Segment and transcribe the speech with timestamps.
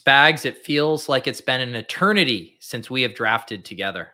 [0.00, 4.08] Spags, it feels like it's been an eternity since we have drafted together.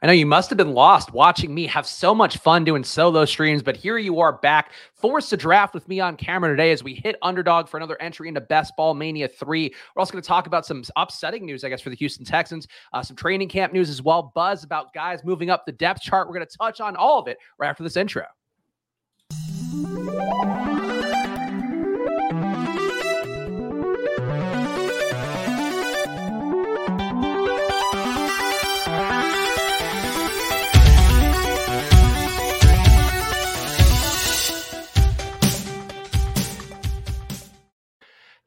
[0.00, 3.24] I know you must have been lost watching me have so much fun doing solo
[3.26, 6.82] streams, but here you are back, forced to draft with me on camera today as
[6.82, 9.74] we hit underdog for another entry into Best Ball Mania 3.
[9.94, 12.66] We're also going to talk about some upsetting news, I guess, for the Houston Texans,
[12.94, 16.26] uh, some training camp news as well, buzz about guys moving up the depth chart.
[16.28, 18.24] We're going to touch on all of it right after this intro.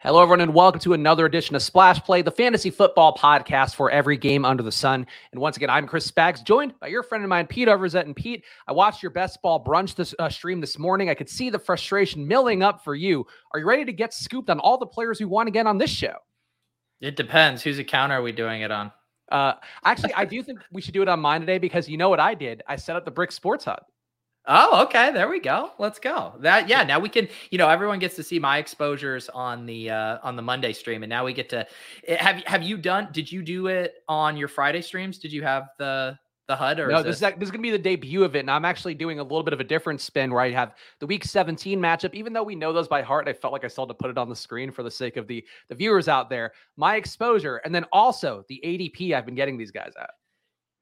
[0.10, 3.92] Hello, everyone, and welcome to another edition of Splash Play, the fantasy football podcast for
[3.92, 5.06] every game under the sun.
[5.32, 8.06] And once again, I'm Chris Spags, joined by your friend of mine, Pete Overzet.
[8.06, 11.12] And Pete, I watched your best ball brunch this uh, stream this morning.
[11.12, 13.28] I could see the frustration milling up for you.
[13.54, 15.92] Are you ready to get scooped on all the players we want again on this
[15.92, 16.16] show?
[17.02, 17.62] It depends.
[17.62, 18.92] Whose account are we doing it on?
[19.32, 19.54] Uh,
[19.86, 22.20] actually, I do think we should do it on mine today because you know what
[22.20, 22.64] I did?
[22.68, 23.84] I set up the Brick Sports Hub.
[24.48, 25.12] Oh, okay.
[25.12, 25.72] There we go.
[25.78, 26.34] Let's go.
[26.40, 26.84] That yeah.
[26.84, 27.28] Now we can.
[27.52, 31.04] You know, everyone gets to see my exposures on the uh, on the Monday stream,
[31.04, 31.68] and now we get to
[32.08, 33.10] eh, have have you done?
[33.12, 35.20] Did you do it on your Friday streams?
[35.20, 36.18] Did you have the
[36.48, 36.98] the HUD or no?
[36.98, 38.66] Is this, this, is, this is going to be the debut of it, and I'm
[38.66, 41.80] actually doing a little bit of a different spin where I have the Week 17
[41.80, 42.16] matchup.
[42.16, 44.10] Even though we know those by heart, I felt like I still had to put
[44.10, 46.54] it on the screen for the sake of the the viewers out there.
[46.76, 50.10] My exposure, and then also the ADP I've been getting these guys at.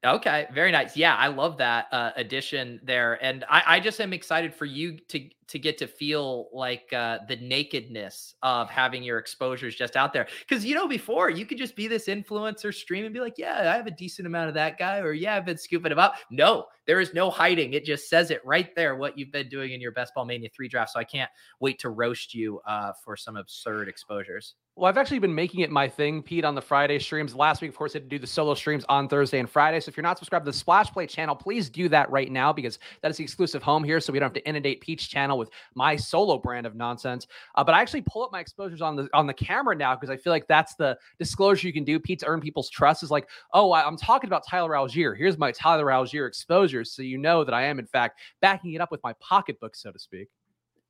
[0.06, 0.96] Okay, very nice.
[0.96, 4.96] Yeah, I love that uh, addition there, and I, I just am excited for you
[5.08, 10.12] to to get to feel like uh, the nakedness of having your exposures just out
[10.12, 10.28] there.
[10.46, 13.72] Because you know, before you could just be this influencer stream and be like, "Yeah,
[13.72, 16.14] I have a decent amount of that guy," or "Yeah, I've been scooping him up."
[16.30, 17.72] No, there is no hiding.
[17.72, 20.48] It just says it right there what you've been doing in your Best Ball Mania
[20.54, 20.92] three draft.
[20.92, 24.54] So I can't wait to roast you uh, for some absurd exposures.
[24.78, 27.34] Well, I've actually been making it my thing, Pete, on the Friday streams.
[27.34, 29.80] Last week, of course, I had to do the solo streams on Thursday and Friday.
[29.80, 32.52] So if you're not subscribed to the Splash Play channel, please do that right now
[32.52, 33.98] because that is the exclusive home here.
[33.98, 37.26] So we don't have to inundate Pete's channel with my solo brand of nonsense.
[37.56, 40.10] Uh, but I actually pull up my exposures on the on the camera now because
[40.10, 41.98] I feel like that's the disclosure you can do.
[41.98, 45.18] Pete to earn people's trust is like, oh, I'm talking about Tyler Allgeier.
[45.18, 48.80] Here's my Tyler Allgeier exposures, so you know that I am in fact backing it
[48.80, 50.28] up with my pocketbook, so to speak.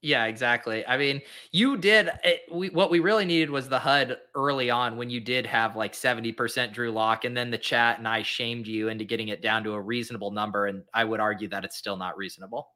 [0.00, 0.86] Yeah, exactly.
[0.86, 4.70] I mean, you did it, eh, we, what we really needed was the HUD early
[4.70, 8.22] on when you did have like 70% Drew Lock, and then the chat and I
[8.22, 10.66] shamed you into getting it down to a reasonable number.
[10.66, 12.68] And I would argue that it's still not reasonable.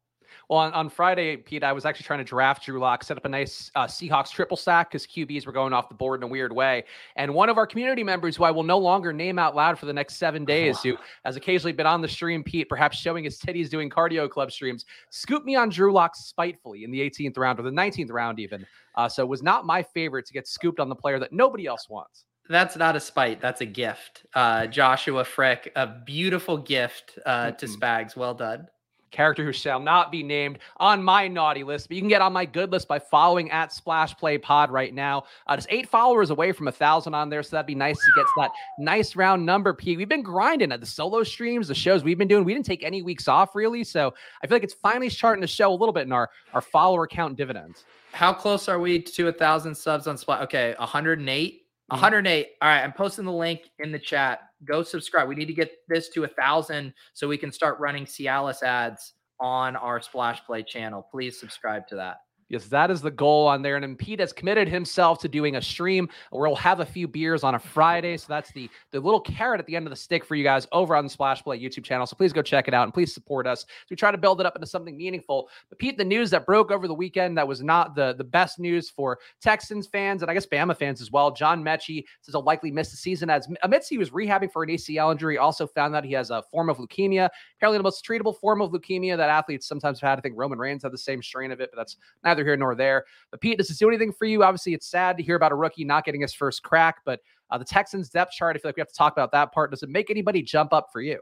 [0.49, 3.25] Well, on, on Friday, Pete, I was actually trying to draft Drew Lock, set up
[3.25, 6.27] a nice uh, Seahawks triple stack because QBs were going off the board in a
[6.27, 6.85] weird way.
[7.17, 9.87] And one of our community members, who I will no longer name out loud for
[9.87, 13.39] the next seven days, who has occasionally been on the stream, Pete, perhaps showing his
[13.39, 17.59] titties doing cardio club streams, scooped me on Drew Lock spitefully in the 18th round
[17.59, 18.67] or the 19th round, even.
[18.95, 21.67] Uh, so it was not my favorite to get scooped on the player that nobody
[21.67, 23.41] else wants that's not a spite.
[23.41, 24.27] That's a gift.
[24.35, 27.57] Uh, Joshua Frick, a beautiful gift uh, mm-hmm.
[27.57, 28.15] to Spags.
[28.17, 28.67] Well done
[29.13, 32.33] character who shall not be named on my naughty list, but you can get on
[32.33, 35.25] my good list by following at Splash Play Pod right now.
[35.47, 38.13] Uh, just eight followers away from a thousand on there, so that'd be nice to
[38.17, 39.73] get to that nice round number.
[39.73, 39.97] P.
[39.97, 42.45] We've been grinding at the solo streams, the shows we've been doing.
[42.45, 44.13] We didn't take any weeks off really, so
[44.43, 47.07] I feel like it's finally starting to show a little bit in our our follower
[47.07, 47.85] count dividends.
[48.13, 50.43] How close are we to a thousand subs on Splash?
[50.43, 51.63] Okay, 108.
[51.89, 52.47] 108.
[52.61, 54.41] All right, I'm posting the link in the chat.
[54.65, 55.29] Go subscribe.
[55.29, 59.15] We need to get this to a thousand so we can start running Cialis ads
[59.41, 61.07] on our Splash Play channel.
[61.11, 62.19] Please subscribe to that.
[62.53, 63.79] Yes, that is the goal on there.
[63.79, 67.45] And Pete has committed himself to doing a stream where we'll have a few beers
[67.45, 68.19] on a Friday.
[68.19, 70.67] So that's the the little carrot at the end of the stick for you guys
[70.71, 72.07] over on the Splash Play YouTube channel.
[72.07, 73.63] So please go check it out and please support us.
[73.63, 75.49] So we try to build it up into something meaningful.
[75.71, 78.59] But Pete, the news that broke over the weekend that was not the, the best
[78.59, 81.31] news for Texans fans and I guess Bama fans as well.
[81.31, 84.69] John Metchie says he'll likely miss the season as amidst he was rehabbing for an
[84.69, 85.39] ACL injury.
[85.39, 88.73] Also found that he has a form of leukemia, apparently the most treatable form of
[88.73, 90.19] leukemia that athletes sometimes have had.
[90.19, 92.57] I think Roman Reigns had the same strain of it, but that's neither neither here
[92.57, 93.05] nor there.
[93.31, 94.43] But Pete, does this do anything for you?
[94.43, 97.21] Obviously, it's sad to hear about a rookie not getting his first crack, but
[97.51, 99.71] uh, the Texans depth chart, I feel like we have to talk about that part.
[99.71, 101.19] Does it make anybody jump up for you?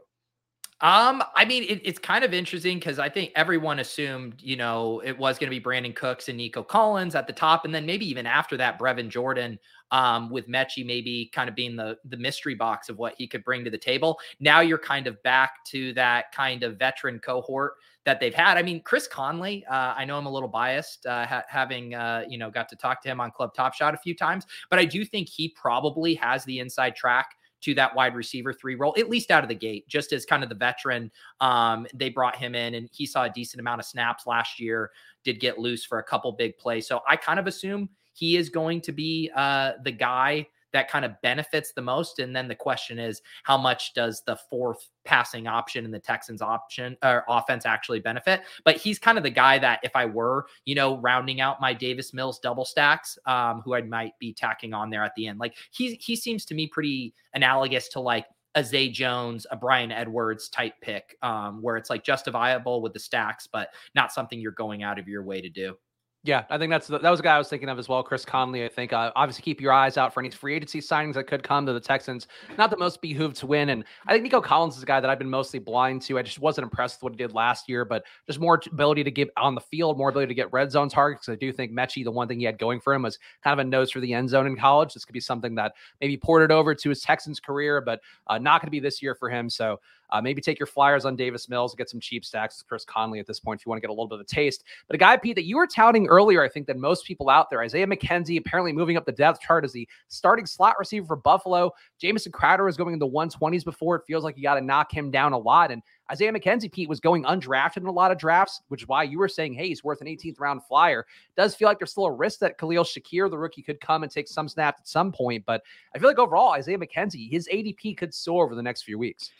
[0.81, 4.99] Um, I mean, it, it's kind of interesting because I think everyone assumed, you know,
[5.05, 7.85] it was going to be Brandin Cooks and Nico Collins at the top, and then
[7.85, 9.59] maybe even after that, Brevin Jordan,
[9.91, 13.43] um, with Metchie maybe kind of being the the mystery box of what he could
[13.43, 14.17] bring to the table.
[14.39, 17.73] Now you're kind of back to that kind of veteran cohort
[18.05, 18.57] that they've had.
[18.57, 22.23] I mean, Chris Conley, uh, I know I'm a little biased, uh, ha- having uh,
[22.27, 24.79] you know got to talk to him on Club Top Shot a few times, but
[24.79, 28.95] I do think he probably has the inside track to that wide receiver three role,
[28.97, 31.11] at least out of the gate, just as kind of the veteran.
[31.39, 34.91] Um, they brought him in and he saw a decent amount of snaps last year,
[35.23, 36.87] did get loose for a couple big plays.
[36.87, 41.05] So I kind of assume he is going to be uh, the guy that kind
[41.05, 42.19] of benefits the most.
[42.19, 46.41] And then the question is, how much does the fourth passing option in the Texans
[46.41, 48.41] option or offense actually benefit?
[48.63, 51.73] But he's kind of the guy that if I were, you know, rounding out my
[51.73, 55.39] Davis Mills double stacks, um, who I might be tacking on there at the end.
[55.39, 58.25] Like he he seems to me pretty analogous to like
[58.55, 62.99] a Zay Jones, a Bryan Edwards type pick, um, where it's like justifiable with the
[62.99, 65.75] stacks, but not something you're going out of your way to do.
[66.23, 68.03] Yeah, I think that's the, that was a guy I was thinking of as well,
[68.03, 68.63] Chris Conley.
[68.63, 71.41] I think uh, obviously keep your eyes out for any free agency signings that could
[71.41, 72.27] come to the Texans.
[72.59, 75.09] Not the most behooved to win, and I think Nico Collins is a guy that
[75.09, 76.19] I've been mostly blind to.
[76.19, 79.09] I just wasn't impressed with what he did last year, but just more ability to
[79.09, 81.27] get on the field, more ability to get red zone targets.
[81.27, 83.65] I do think Metchie, the one thing he had going for him was kind of
[83.65, 84.93] a nose for the end zone in college.
[84.93, 88.61] This could be something that maybe ported over to his Texans career, but uh, not
[88.61, 89.49] going to be this year for him.
[89.49, 89.79] So
[90.11, 92.85] uh, maybe take your flyers on Davis Mills, and get some cheap stacks with Chris
[92.85, 94.63] Conley at this point if you want to get a little bit of a taste.
[94.87, 97.49] But a guy, Pete, that you were touting earlier, I think that most people out
[97.49, 101.15] there, Isaiah McKenzie, apparently moving up the depth chart as the starting slot receiver for
[101.15, 101.71] Buffalo.
[101.99, 103.95] Jamison Crowder was going in the 120s before.
[103.95, 105.71] It feels like you got to knock him down a lot.
[105.71, 105.81] And
[106.11, 109.17] Isaiah McKenzie, Pete, was going undrafted in a lot of drafts, which is why you
[109.17, 111.05] were saying, hey, he's worth an 18th round flyer.
[111.37, 114.11] Does feel like there's still a risk that Khalil Shakir, the rookie, could come and
[114.11, 115.45] take some snaps at some point.
[115.45, 115.63] But
[115.95, 119.31] I feel like overall, Isaiah McKenzie, his ADP could soar over the next few weeks.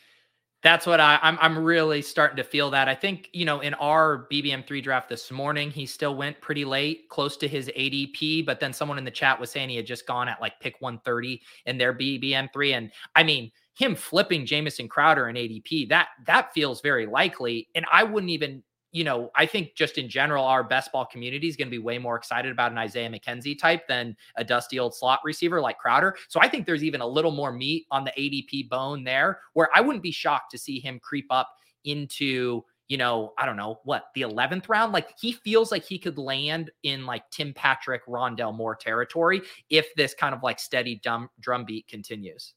[0.64, 1.40] That's what I, I'm.
[1.42, 2.88] I'm really starting to feel that.
[2.88, 6.66] I think you know in our BBM three draft this morning, he still went pretty
[6.66, 8.46] late, close to his ADP.
[8.46, 10.76] But then someone in the chat was saying he had just gone at like pick
[10.80, 16.10] 130 in their BBM three, and I mean him flipping Jamison Crowder in ADP that
[16.28, 17.68] that feels very likely.
[17.74, 18.62] And I wouldn't even
[18.92, 21.80] you know, I think just in general, our best ball community is going to be
[21.80, 25.78] way more excited about an Isaiah McKenzie type than a dusty old slot receiver like
[25.78, 26.16] Crowder.
[26.28, 29.70] So I think there's even a little more meat on the ADP bone there, where
[29.74, 31.50] I wouldn't be shocked to see him creep up
[31.86, 34.92] into, you know, I don't know what the 11th round.
[34.92, 39.88] Like he feels like he could land in like Tim Patrick, Rondale Moore territory if
[39.96, 42.54] this kind of like steady drum drumbeat continues.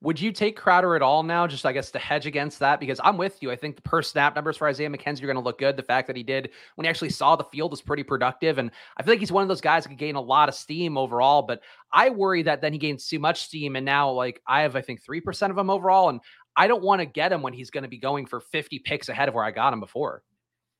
[0.00, 2.80] Would you take Crowder at all now, just I guess to hedge against that?
[2.80, 3.50] Because I'm with you.
[3.50, 5.76] I think the per snap numbers for Isaiah McKenzie are going to look good.
[5.76, 8.58] The fact that he did when he actually saw the field was pretty productive.
[8.58, 10.54] And I feel like he's one of those guys that could gain a lot of
[10.54, 11.42] steam overall.
[11.42, 13.76] But I worry that then he gains too much steam.
[13.76, 16.08] And now, like, I have, I think, 3% of him overall.
[16.08, 16.20] And
[16.56, 19.08] I don't want to get him when he's going to be going for 50 picks
[19.08, 20.22] ahead of where I got him before.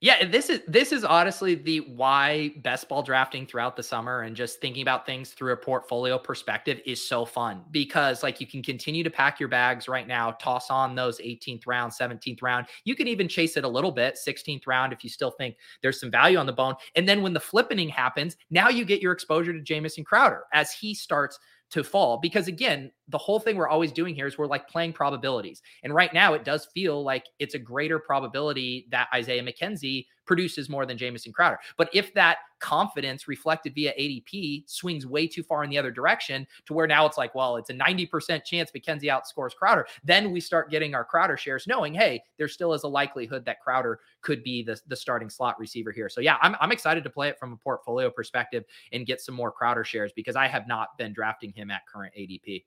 [0.01, 4.37] Yeah, this is this is honestly the why best ball drafting throughout the summer and
[4.37, 8.63] just thinking about things through a portfolio perspective is so fun because like you can
[8.63, 12.69] continue to pack your bags right now, toss on those 18th round, 17th round.
[12.85, 15.99] You can even chase it a little bit, 16th round if you still think there's
[15.99, 16.77] some value on the bone.
[16.95, 20.73] And then when the flippening happens, now you get your exposure to Jamison Crowder as
[20.73, 21.41] he starts
[21.71, 24.93] to fall because again the whole thing we're always doing here is we're like playing
[24.93, 30.07] probabilities and right now it does feel like it's a greater probability that isaiah mckenzie
[30.29, 31.59] produces more than Jamison Crowder.
[31.77, 36.47] But if that confidence reflected via ADP swings way too far in the other direction
[36.67, 40.41] to where now it's like, well, it's a 90% chance McKenzie outscores Crowder, then we
[40.41, 44.45] start getting our Crowder shares knowing, hey, there still is a likelihood that Crowder could
[44.45, 46.09] be the, the starting slot receiver here.
[46.09, 49.35] So yeah, I'm, I'm excited to play it from a portfolio perspective and get some
[49.35, 52.65] more Crowder shares because I have not been drafting him at current ADP.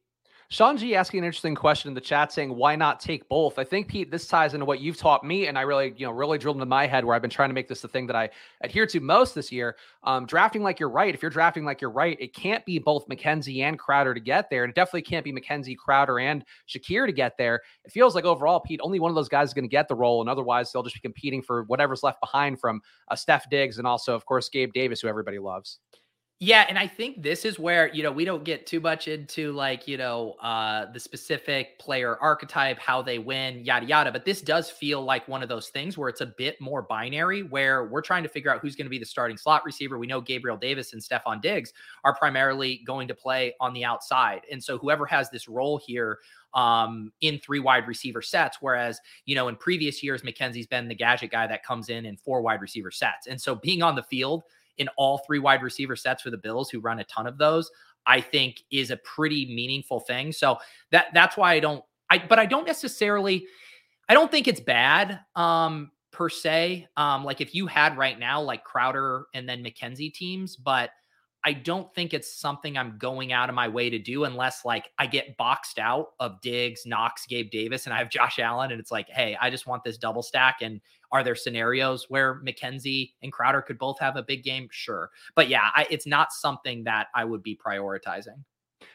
[0.52, 3.58] Sean G asking an interesting question in the chat saying, why not take both?
[3.58, 5.48] I think, Pete, this ties into what you've taught me.
[5.48, 7.54] And I really, you know, really drilled into my head where I've been trying to
[7.54, 9.78] make this the thing that I adhere to most this year.
[10.04, 11.16] Um, drafting like you're right.
[11.16, 14.50] If you're drafting like you're right, it can't be both McKenzie and Crowder to get
[14.50, 14.66] there.
[14.66, 17.62] And it definitely can't be McKenzie, Crowder, and Shakir to get there.
[17.86, 19.96] It feels like overall, Pete, only one of those guys is going to get the
[19.96, 20.20] role.
[20.20, 23.88] And otherwise, they'll just be competing for whatever's left behind from uh, Stef Diggs and
[23.88, 25.80] also, of course, Gabe Davis, who everybody loves.
[26.44, 29.52] Yeah, and I think this is where, you know, we don't get too much into
[29.52, 34.42] like, you know, uh the specific player archetype, how they win, yada yada, but this
[34.42, 38.02] does feel like one of those things where it's a bit more binary where we're
[38.02, 40.00] trying to figure out who's going to be the starting slot receiver.
[40.00, 41.74] We know Gabriel Davis and Stefon Diggs
[42.06, 44.42] are primarily going to play on the outside.
[44.52, 46.18] And so whoever has this role here
[46.56, 48.58] um, in three wide receiver sets.
[48.62, 52.18] Whereas, you know, in previous years, McKenzie's been the gadget guy that comes in in
[52.18, 53.28] four wide receiver sets.
[53.28, 54.44] And so being on the field
[54.82, 57.72] in all three wide receiver sets for the Bills, who run a ton of those,
[58.06, 60.32] I think is a pretty meaningful thing.
[60.32, 60.58] So
[60.92, 63.46] that that's why I don't I but I don't necessarily
[64.10, 66.88] I don't think it's bad um per se.
[66.98, 70.90] Um like if you had right now like Crowder and then McKenzie teams, but
[71.44, 74.90] I don't think it's something I'm going out of my way to do unless like
[75.00, 78.80] I get boxed out of Diggs, Knox, Gabe Davis, and I have Josh Allen, and
[78.80, 80.58] it's like, hey, I just want this double stack.
[80.62, 80.80] And
[81.12, 84.68] are there scenarios where McKenzie and Crowder could both have a big game?
[84.72, 85.10] Sure.
[85.36, 88.44] But yeah, I, it's not something that I would be prioritizing.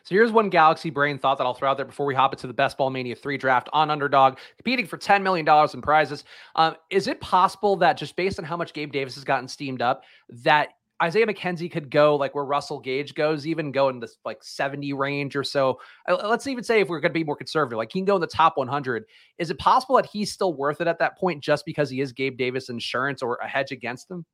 [0.02, 2.46] So here's one Galaxy Brain thought that I'll throw out there before we hop into
[2.46, 6.24] the Best Ball Mania 3 draft on Underdog, competing for $10 million in prizes.
[6.54, 9.82] Um, is it possible that just based on how much Gabe Davis has gotten steamed
[9.82, 10.70] up, that
[11.02, 14.92] Isaiah McKenzie could go like where Russell Gage goes, even go in this like 70
[14.94, 15.78] range or so.
[16.08, 18.20] Let's even say if we're going to be more conservative, like he can go in
[18.20, 19.04] the top 100.
[19.38, 22.12] Is it possible that he's still worth it at that point just because he is
[22.12, 24.24] Gabe Davis insurance or a hedge against him?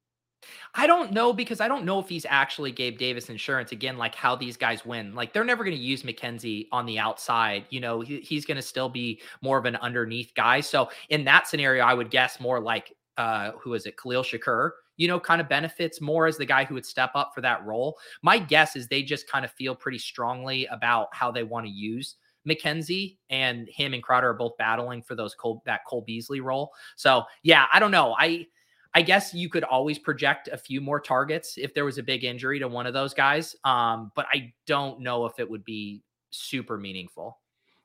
[0.75, 4.15] I don't know because I don't know if he's actually Gabe Davis insurance again, like
[4.15, 5.15] how these guys win.
[5.15, 7.67] Like they're never going to use McKenzie on the outside.
[7.71, 10.61] You know, he, he's going to still be more of an underneath guy.
[10.61, 14.71] So in that scenario, I would guess more like uh who is it, Khalil Shakir,
[14.97, 17.65] you know, kind of benefits more as the guy who would step up for that
[17.65, 17.99] role.
[18.23, 21.73] My guess is they just kind of feel pretty strongly about how they want to
[21.73, 22.17] use
[22.49, 26.73] McKenzie and him and Crowder are both battling for those Cole, that Cole Beasley role.
[26.97, 28.15] So yeah, I don't know.
[28.19, 28.47] I
[28.95, 32.25] I guess you could always project a few more targets if there was a big
[32.25, 33.57] injury to one of those guys.
[33.65, 37.39] Um, but I don't know if it would be super meaningful.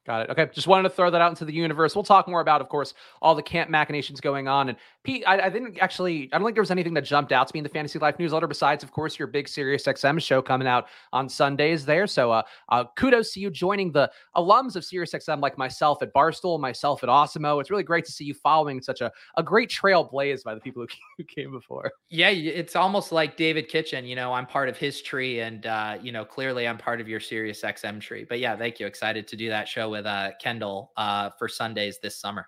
[0.05, 0.29] Got it.
[0.29, 0.49] Okay.
[0.53, 1.95] Just wanted to throw that out into the universe.
[1.95, 4.69] We'll talk more about, of course, all the camp machinations going on.
[4.69, 7.47] And Pete, I, I, didn't actually, I don't think there was anything that jumped out
[7.47, 10.41] to me in the Fantasy Life newsletter besides, of course, your big Sirius XM show
[10.41, 12.07] coming out on Sundays there.
[12.07, 16.13] So uh, uh, kudos to you joining the alums of Sirius XM like myself at
[16.13, 17.61] Barstool, myself at Awesemo.
[17.61, 20.59] It's really great to see you following such a, a great trail blazed by the
[20.59, 21.89] people who, who came before.
[22.09, 22.27] Yeah.
[22.27, 24.03] It's almost like David Kitchen.
[24.03, 27.07] You know, I'm part of his tree and, uh, you know, clearly I'm part of
[27.07, 28.25] your Sirius XM tree.
[28.27, 28.85] But yeah, thank you.
[28.85, 32.47] Excited to do that show with uh, Kendall uh, for Sundays this summer.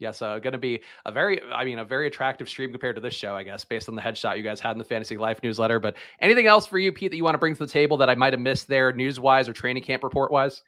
[0.00, 3.02] Yes, uh, going to be a very, I mean, a very attractive stream compared to
[3.02, 5.40] this show, I guess, based on the headshot you guys had in the Fantasy Life
[5.42, 5.78] newsletter.
[5.78, 8.08] But anything else for you, Pete, that you want to bring to the table that
[8.08, 10.62] I might have missed there, news wise or training camp report wise?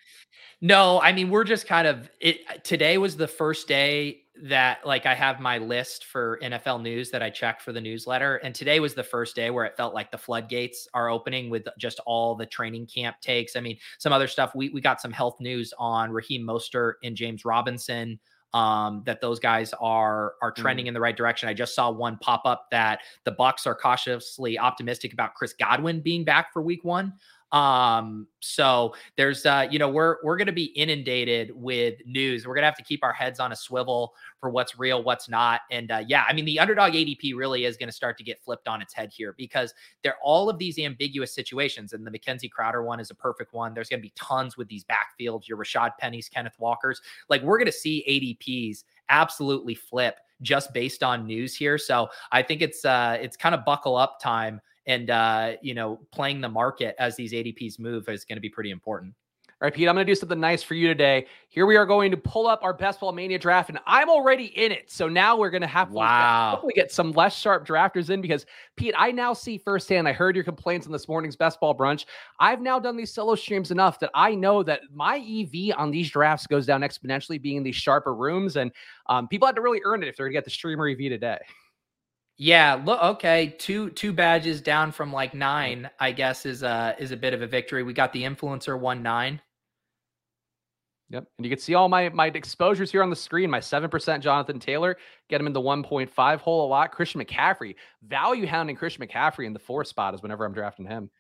[0.61, 2.63] No, I mean, we're just kind of it.
[2.63, 7.23] Today was the first day that like I have my list for NFL news that
[7.23, 8.37] I check for the newsletter.
[8.37, 11.67] And today was the first day where it felt like the floodgates are opening with
[11.79, 13.57] just all the training camp takes.
[13.57, 14.55] I mean, some other stuff.
[14.55, 18.19] We we got some health news on Raheem Mostert and James Robinson.
[18.55, 20.89] Um, that those guys are are trending mm.
[20.89, 21.49] in the right direction.
[21.49, 26.01] I just saw one pop up that the Bucs are cautiously optimistic about Chris Godwin
[26.03, 27.15] being back for week one.
[27.53, 32.47] Um, so there's uh, you know, we're we're gonna be inundated with news.
[32.47, 35.61] We're gonna have to keep our heads on a swivel for what's real, what's not.
[35.71, 38.69] And uh, yeah, I mean the underdog ADP really is gonna start to get flipped
[38.69, 42.51] on its head here because there are all of these ambiguous situations, and the McKenzie
[42.51, 43.75] Crowder one is a perfect one.
[43.75, 47.03] There's gonna be tons with these backfields, your Rashaad Penny's, Kenneth Walker's.
[47.29, 51.77] Like we're gonna see ADPs absolutely flip just based on news here.
[51.77, 56.01] So I think it's uh it's kind of buckle up time and uh, you know,
[56.13, 59.15] playing the market as these ADPs move is going to be pretty important.
[59.63, 61.25] All right, Pete, I'm going to do something nice for you today.
[61.49, 64.47] Here we are going to pull up our Best Ball Mania draft, and I'm already
[64.47, 64.91] in it.
[64.91, 66.47] So now we're going to have wow.
[66.47, 68.45] to hopefully get some less sharp drafters in because,
[68.77, 70.09] Pete, I now see firsthand.
[70.09, 72.07] I heard your complaints on this morning's Best Ball Brunch.
[72.41, 76.11] I've now done these solo streams enough that I know that my EV on these
[76.11, 78.57] drafts goes down exponentially being in these sharper rooms.
[78.57, 78.73] And
[79.07, 80.99] um, people had to really earn it if they're going to get the streamer EV
[80.99, 81.39] today.
[82.45, 87.13] Yeah, look okay, two two badges down from like 9, I guess is uh is
[87.13, 87.85] a bit of a victory.
[87.85, 89.41] We got the influencer 1 9.
[91.11, 91.25] Yep.
[91.39, 93.49] And you can see all my my exposures here on the screen.
[93.49, 94.97] My 7% Jonathan Taylor,
[95.29, 96.91] get him in the 1.5 hole a lot.
[96.91, 101.11] Christian McCaffrey, value hounding Christian McCaffrey in the four spot is whenever I'm drafting him.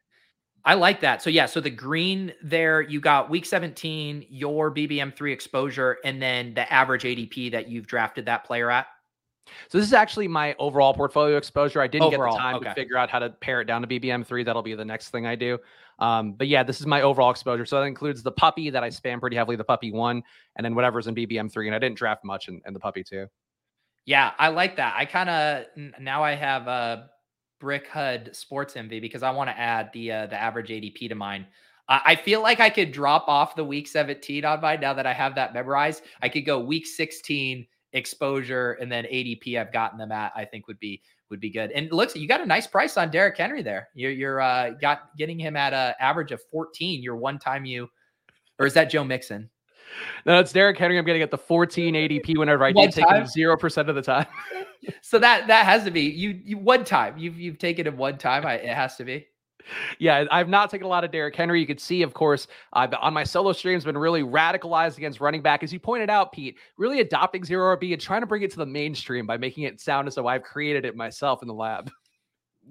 [0.64, 1.22] I like that.
[1.22, 6.54] So yeah, so the green there, you got week 17, your BBM3 exposure, and then
[6.54, 8.88] the average ADP that you've drafted that player at.
[9.68, 11.80] So this is actually my overall portfolio exposure.
[11.80, 12.68] I didn't overall, get the time okay.
[12.68, 14.44] to figure out how to pare it down to BBM3.
[14.44, 15.58] That'll be the next thing I do.
[15.98, 17.66] Um, but yeah, this is my overall exposure.
[17.66, 20.22] So that includes the puppy that I spam pretty heavily, the puppy one,
[20.56, 21.66] and then whatever's in BBM3.
[21.66, 23.26] And I didn't draft much in, in the puppy too.
[24.04, 24.94] Yeah, I like that.
[24.96, 27.10] I kind of now I have a
[27.60, 31.14] brick HUD sports envy because I want to add the uh, the average ADP to
[31.14, 31.46] mine.
[31.88, 35.12] I feel like I could drop off the week 17 on mine now that I
[35.12, 36.04] have that memorized.
[36.22, 40.66] I could go week 16 exposure and then ADP I've gotten them at, I think
[40.68, 41.70] would be would be good.
[41.72, 43.88] And looks, you got a nice price on Derrick Henry there.
[43.94, 47.02] You're you're uh, got getting him at a average of 14.
[47.02, 47.88] Your one time you,
[48.58, 49.50] or is that Joe Mixon?
[50.24, 50.98] No, it's Derrick Henry.
[50.98, 54.02] I'm getting at the 14 ADP whenever I do take him zero percent of the
[54.02, 54.26] time.
[55.02, 56.40] so that that has to be you.
[56.44, 58.46] You one time you've you've taken him one time.
[58.46, 59.26] I, it has to be
[59.98, 61.60] yeah, I've not taken a lot of Derrick Henry.
[61.60, 65.42] You could see, of course, I've on my solo streams been really radicalized against running
[65.42, 66.56] back, as you pointed out, Pete.
[66.76, 69.80] Really adopting zero RB and trying to bring it to the mainstream by making it
[69.80, 71.90] sound as though I've created it myself in the lab.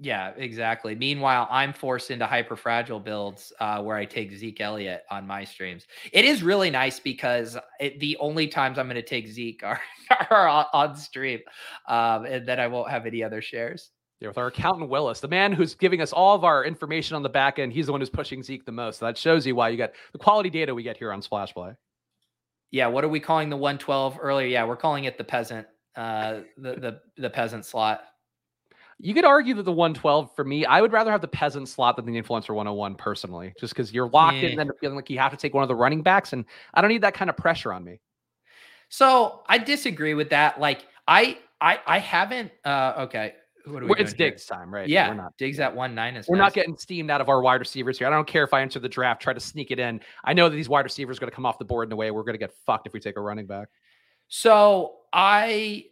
[0.00, 0.94] Yeah, exactly.
[0.94, 5.44] Meanwhile, I'm forced into hyper fragile builds uh, where I take Zeke Elliott on my
[5.44, 5.86] streams.
[6.12, 9.80] It is really nice because it, the only times I'm going to take Zeke are,
[10.30, 11.40] are on, on stream,
[11.88, 13.90] um, and then I won't have any other shares
[14.30, 17.28] with our accountant Willis, the man who's giving us all of our information on the
[17.28, 17.72] back end.
[17.72, 18.98] He's the one who's pushing Zeke the most.
[19.00, 21.54] So that shows you why you get the quality data we get here on Splash
[21.54, 21.74] Play.
[22.70, 24.46] Yeah, what are we calling the 112 earlier?
[24.46, 28.02] Yeah, we're calling it the peasant, uh, the the the peasant slot.
[28.98, 31.96] You could argue that the 112 for me, I would rather have the peasant slot
[31.96, 34.42] than the influencer 101 personally, just because you're locked yeah.
[34.42, 36.32] in and then feeling like you have to take one of the running backs.
[36.32, 38.00] And I don't need that kind of pressure on me.
[38.88, 40.60] So I disagree with that.
[40.60, 43.34] Like I I I haven't uh okay.
[43.64, 44.56] What are we it's Diggs here?
[44.56, 44.88] time, right?
[44.88, 46.26] Yeah, we're not Diggs at one nine is.
[46.28, 46.46] We're nice.
[46.46, 48.06] not getting steamed out of our wide receivers here.
[48.06, 50.00] I don't care if I enter the draft, try to sneak it in.
[50.24, 51.96] I know that these wide receivers are going to come off the board in a
[51.96, 53.68] way we're going to get fucked if we take a running back.
[54.28, 55.86] So I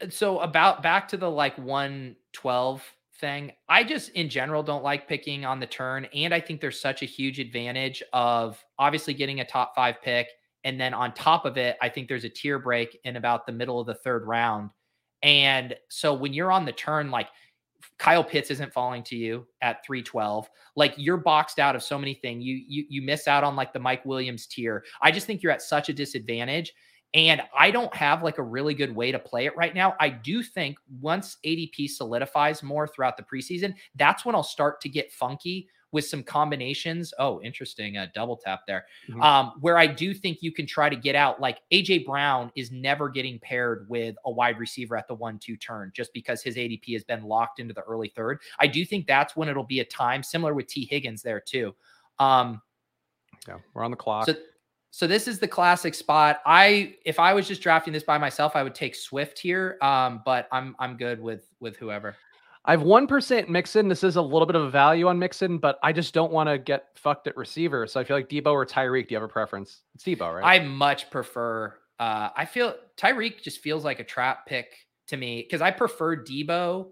[0.00, 2.82] uh, so about back to the like 112
[3.22, 3.52] thing.
[3.68, 6.06] I just in general don't like picking on the turn.
[6.14, 10.28] And I think there's such a huge advantage of obviously getting a top five pick.
[10.64, 13.52] And then on top of it, I think there's a tier break in about the
[13.52, 14.70] middle of the third round.
[15.22, 17.28] And so when you're on the turn, like
[17.98, 20.50] Kyle Pitts isn't falling to you at 312.
[20.74, 22.44] Like you're boxed out of so many things.
[22.44, 24.84] You you you miss out on like the Mike Williams tier.
[25.00, 26.72] I just think you're at such a disadvantage.
[27.14, 29.94] And I don't have like a really good way to play it right now.
[30.00, 34.88] I do think once ADP solidifies more throughout the preseason, that's when I'll start to
[34.88, 37.12] get funky with some combinations.
[37.18, 37.98] Oh, interesting.
[37.98, 38.86] A double tap there.
[39.08, 39.22] Mm-hmm.
[39.22, 41.40] Um, where I do think you can try to get out.
[41.40, 45.56] Like AJ Brown is never getting paired with a wide receiver at the one two
[45.56, 48.40] turn just because his ADP has been locked into the early third.
[48.58, 50.86] I do think that's when it'll be a time similar with T.
[50.90, 51.74] Higgins there too.
[52.18, 52.62] Um,
[53.46, 54.26] yeah, we're on the clock.
[54.26, 54.34] So
[54.94, 56.40] so this is the classic spot.
[56.44, 59.78] I if I was just drafting this by myself, I would take Swift here.
[59.80, 62.14] Um, but I'm I'm good with with whoever.
[62.64, 63.88] I have one percent Mixon.
[63.88, 66.48] This is a little bit of a value on Mixon, but I just don't want
[66.48, 67.86] to get fucked at receiver.
[67.86, 69.08] So I feel like Deebo or Tyreek.
[69.08, 69.82] Do you have a preference?
[69.94, 70.60] It's Deebo, right?
[70.60, 71.74] I much prefer.
[71.98, 74.76] Uh, I feel Tyreek just feels like a trap pick
[75.08, 76.88] to me because I prefer Deebo,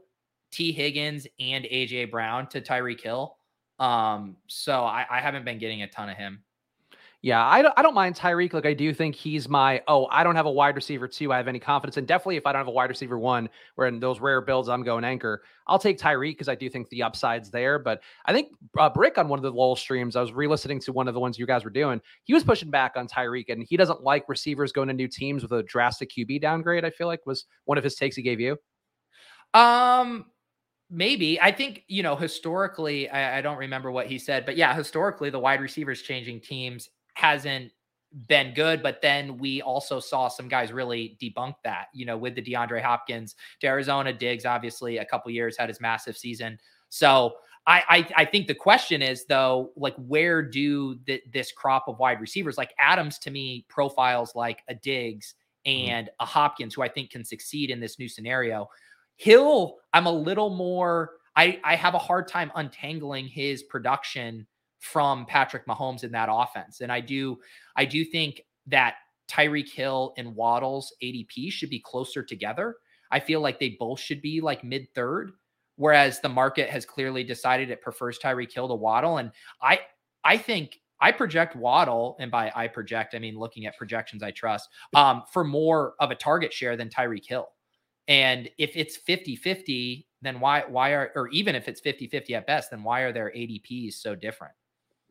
[0.51, 0.73] T.
[0.73, 3.37] Higgins, and AJ Brown to Tyreek Hill.
[3.79, 6.43] Um, so I, I haven't been getting a ton of him.
[7.23, 8.55] Yeah, I don't, I don't mind Tyreek.
[8.55, 11.35] Like, I do think he's my, oh, I don't have a wide receiver two.
[11.35, 11.99] I have any confidence.
[11.99, 14.71] And definitely, if I don't have a wide receiver one, where in those rare builds
[14.71, 17.79] I'm going anchor, I'll take Tyreek because I do think the upside's there.
[17.79, 20.81] But I think uh, Brick on one of the Lowell streams, I was re listening
[20.81, 22.01] to one of the ones you guys were doing.
[22.25, 25.43] He was pushing back on Tyreek, and he doesn't like receivers going to new teams
[25.43, 28.41] with a drastic QB downgrade, I feel like was one of his takes he gave
[28.41, 28.57] you.
[29.53, 30.25] Um,
[30.93, 31.41] Maybe.
[31.41, 35.31] I think, you know, historically, I, I, don't remember what he said, but yeah, historically,
[35.31, 36.89] the wide receivers changing teams
[37.21, 37.73] hasn't
[38.27, 42.35] been good, but then we also saw some guys really debunk that, you know, with
[42.35, 46.59] the DeAndre Hopkins to Arizona Diggs, obviously a couple years had his massive season.
[46.89, 47.35] So
[47.67, 51.99] I, I, I think the question is though, like where do the, this crop of
[51.99, 55.35] wide receivers like Adams to me profiles like a Diggs
[55.67, 55.91] mm-hmm.
[55.91, 56.23] and mm-hmm.
[56.25, 58.69] a Hopkins who I think can succeed in this new scenario.
[59.17, 64.47] Hill, I'm a little more I, I have a hard time untangling his production
[64.81, 66.81] from Patrick Mahomes in that offense.
[66.81, 67.39] And I do,
[67.77, 68.97] I do think that
[69.31, 72.77] Tyreek Hill and Waddle's ADP should be closer together.
[73.13, 75.33] I feel like they both should be like mid third,
[75.77, 79.19] whereas the market has clearly decided it prefers Tyreek Hill to Waddle.
[79.19, 79.31] And
[79.63, 79.81] I,
[80.25, 84.31] I think I project Waddle, and by I project, I mean looking at projections I
[84.33, 87.49] trust, um, for more of a target share than Tyreek Hill.
[88.09, 92.35] And if it's 50 50, then why, why are, or even if it's 50 50
[92.35, 94.53] at best, then why are their ADPs so different?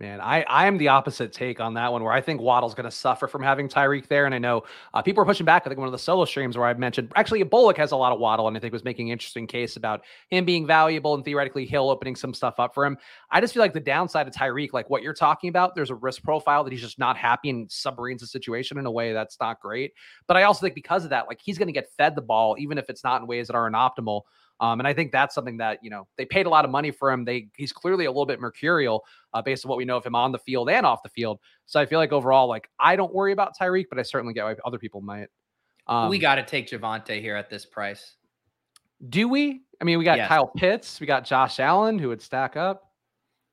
[0.01, 2.85] Man, I I am the opposite take on that one, where I think Waddle's going
[2.85, 5.63] to suffer from having Tyreek there, and I know uh, people are pushing back.
[5.65, 8.13] I think one of the solo streams where I mentioned actually Bullock has a lot
[8.13, 11.25] of Waddle, and I think was making an interesting case about him being valuable and
[11.25, 12.97] theoretically Hill opening some stuff up for him.
[13.29, 15.95] I just feel like the downside of Tyreek, like what you're talking about, there's a
[15.95, 19.38] risk profile that he's just not happy and submarines the situation in a way that's
[19.41, 19.91] not great.
[20.27, 22.55] But I also think because of that, like he's going to get fed the ball,
[22.57, 24.21] even if it's not in ways that aren't optimal.
[24.62, 26.91] Um, and I think that's something that you know they paid a lot of money
[26.91, 27.24] for him.
[27.24, 30.15] They he's clearly a little bit mercurial uh, based on what we know of him
[30.15, 31.39] on the field and off the field.
[31.65, 34.43] So I feel like overall, like I don't worry about Tyreek, but I certainly get
[34.43, 35.28] why other people might.
[35.88, 38.15] Um, we got to take Javonte here at this price.
[39.08, 39.62] Do we?
[39.82, 40.28] I mean, we got yes.
[40.28, 42.91] Kyle Pitts, we got Josh Allen, who would stack up.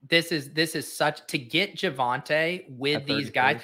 [0.08, 3.60] This is this is such to get Javonte with these guys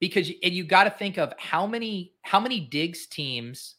[0.00, 3.76] because and you got to think of how many how many Diggs teams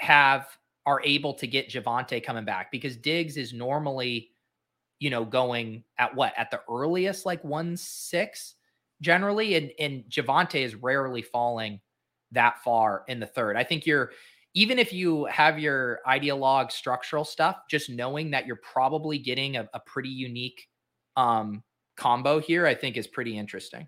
[0.00, 0.46] have
[0.90, 4.30] are able to get Javonte coming back because Diggs is normally,
[4.98, 8.56] you know, going at what at the earliest, like one six
[9.00, 11.80] generally, and and Javonte is rarely falling
[12.32, 13.56] that far in the third.
[13.56, 14.10] I think you're
[14.54, 19.68] even if you have your ideologue structural stuff, just knowing that you're probably getting a,
[19.72, 20.66] a pretty unique
[21.16, 21.62] um
[21.96, 23.86] combo here, I think is pretty interesting.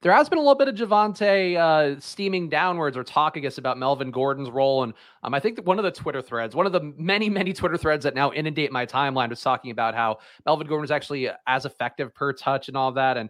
[0.00, 3.58] There has been a little bit of Javonte uh, steaming downwards or talk, I guess,
[3.58, 4.84] about Melvin Gordon's role.
[4.84, 7.52] And um, I think that one of the Twitter threads, one of the many, many
[7.52, 11.28] Twitter threads that now inundate my timeline was talking about how Melvin Gordon is actually
[11.48, 13.16] as effective per touch and all that.
[13.16, 13.28] And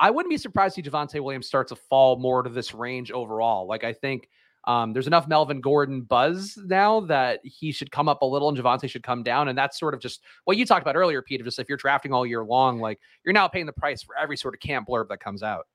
[0.00, 3.66] I wouldn't be surprised if Javonte Williams starts to fall more to this range overall.
[3.66, 4.28] Like, I think
[4.64, 8.58] Um, there's enough Melvin Gordon buzz now that he should come up a little and
[8.58, 9.48] Javonte should come down.
[9.48, 11.78] And that's sort of just what you talked about earlier, Pete, of just if you're
[11.78, 14.88] drafting all year long, like you're now paying the price for every sort of camp
[14.88, 15.66] blurb that comes out.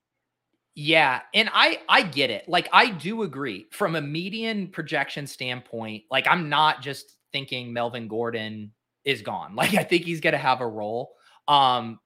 [0.76, 2.50] Yeah, and I I get it.
[2.50, 6.04] Like I do agree from a median projection standpoint.
[6.10, 8.72] Like I'm not just thinking Melvin Gordon
[9.06, 9.56] is gone.
[9.56, 11.14] Like I think he's going to have a role.
[11.48, 12.00] Um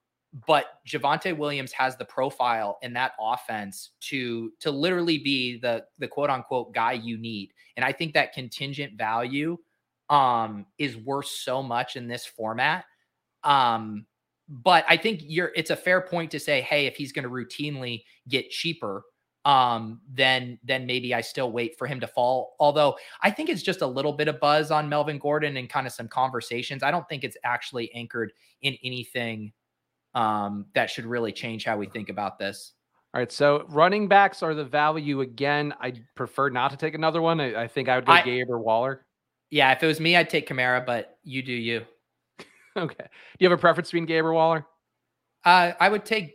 [0.46, 6.08] but Javonte Williams has the profile in that offense to to literally be the the
[6.08, 7.52] quote unquote guy you need.
[7.76, 9.56] And I think that contingent value
[10.10, 12.84] um is worth so much in this format.
[13.44, 14.06] Um
[14.48, 17.30] but I think you're it's a fair point to say, hey, if he's going to
[17.30, 19.04] routinely get cheaper,
[19.44, 22.56] um, then then maybe I still wait for him to fall.
[22.58, 25.86] Although I think it's just a little bit of buzz on Melvin Gordon and kind
[25.86, 26.82] of some conversations.
[26.82, 28.32] I don't think it's actually anchored
[28.62, 29.52] in anything
[30.14, 32.72] um, that should really change how we think about this.
[33.14, 35.72] All right, so running backs are the value again.
[35.80, 37.40] I prefer not to take another one.
[37.40, 39.06] I, I think I would go I, Gabe or Waller.
[39.50, 41.86] Yeah, if it was me, I'd take Kamara, but you do you.
[42.78, 43.04] Okay.
[43.04, 44.66] Do you have a preference between Gabe or Waller?
[45.44, 46.34] Uh, I would take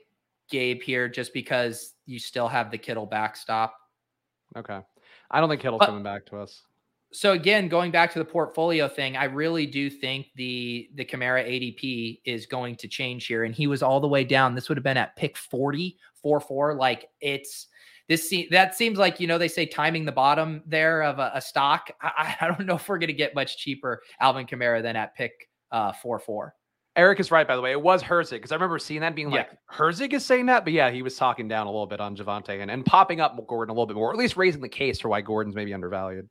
[0.49, 3.75] Gabe here just because you still have the Kittle backstop.
[4.55, 4.79] Okay.
[5.31, 6.63] I don't think Kittle's but, coming back to us.
[7.11, 11.47] So again, going back to the portfolio thing, I really do think the the Kamara
[11.47, 13.43] ADP is going to change here.
[13.43, 14.55] And he was all the way down.
[14.55, 16.75] This would have been at pick 40, 4 4.
[16.75, 17.67] Like it's
[18.07, 21.31] this se- that seems like you know they say timing the bottom there of a,
[21.35, 21.91] a stock.
[22.01, 25.15] I, I, don't know if we're going to get much cheaper Alvin Kamara than at
[25.15, 26.55] pick uh, four four.
[26.95, 27.71] Eric is right, by the way.
[27.71, 29.75] It was Herzig because I remember seeing that being like yeah.
[29.75, 32.61] Herzig is saying that, but yeah, he was talking down a little bit on Javonte
[32.61, 34.99] and, and popping up Gordon a little bit more, or at least raising the case
[34.99, 36.29] for why Gordon's maybe undervalued.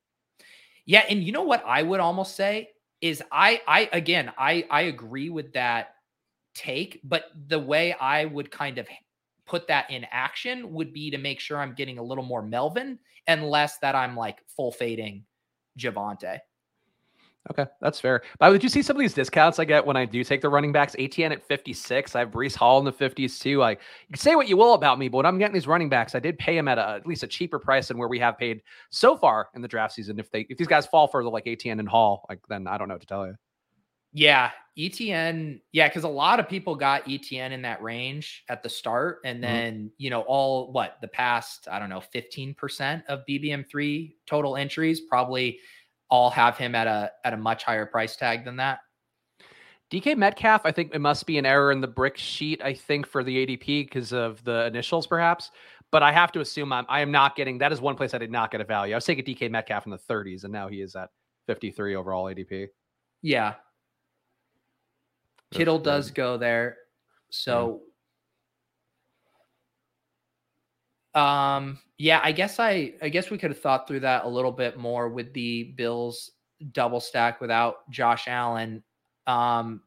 [0.87, 4.83] Yeah, and you know what I would almost say is I I again I I
[4.83, 5.95] agree with that
[6.55, 8.87] take, but the way I would kind of
[9.47, 13.01] put that in action would be to make sure I'm getting a little more Melvin
[13.27, 15.25] and less that I'm like full fading
[15.79, 16.39] Javonte.
[17.51, 18.23] Okay, that's fair.
[18.39, 20.49] But did you see some of these discounts I get when I do take the
[20.49, 20.95] running backs?
[20.97, 22.15] Etienne at 56.
[22.15, 23.59] I have Breece Hall in the 50s too.
[23.59, 25.89] Like you can say what you will about me, but when I'm getting these running
[25.89, 28.21] backs, I did pay them at a, at least a cheaper price than where we
[28.21, 30.21] have paid so far in the draft season.
[30.21, 32.87] If they if these guys fall further like Etienne and Hall, like then I don't
[32.87, 33.35] know what to tell you.
[34.13, 35.61] Yeah, Etienne.
[35.73, 39.43] Yeah, because a lot of people got Etienne in that range at the start, and
[39.43, 39.53] mm-hmm.
[39.53, 39.87] then mm-hmm.
[39.99, 45.59] you know all what the past I don't know 15% of BBM3 total entries probably
[46.13, 48.81] all have him at a at a much higher price tag than that.
[49.91, 52.63] DK Metcalf, I think it must be an error in the brick sheet.
[52.63, 55.51] I think for the ADP because of the initials, perhaps.
[55.91, 58.19] But I have to assume I'm I am not getting that is one place I
[58.19, 58.93] did not get a value.
[58.93, 61.09] I was taking DK Metcalf in the 30s, and now he is at
[61.47, 62.69] 53 overall ADP.
[63.23, 63.55] Yeah,
[65.51, 66.77] Kittle does go there,
[67.31, 67.81] so
[71.15, 74.53] Um, yeah, I guess I I guess we could have thought through that a little
[74.53, 76.31] bit more with the Bills
[76.73, 78.83] double stack without Josh Allen.
[79.27, 79.83] Um,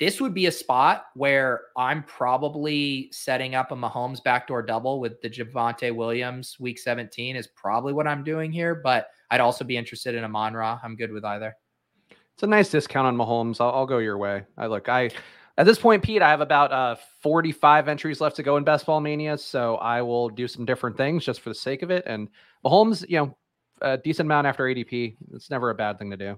[0.00, 5.20] this would be a spot where I'm probably setting up a Mahomes backdoor double with
[5.20, 9.76] the Javonte Williams week 17 is probably what I'm doing here, but I'd also be
[9.76, 10.80] interested in a Monra.
[10.82, 11.54] I'm good with either.
[12.10, 13.60] It's a nice discount on Mahomes.
[13.60, 14.44] I'll, I'll go your way.
[14.56, 15.10] I look, I
[15.62, 18.84] at this point, Pete, I have about uh, 45 entries left to go in Best
[18.84, 22.02] Ball Mania, so I will do some different things just for the sake of it.
[22.04, 22.26] And
[22.64, 23.36] Mahomes, you know,
[23.80, 25.14] a decent amount after ADP.
[25.32, 26.36] It's never a bad thing to do.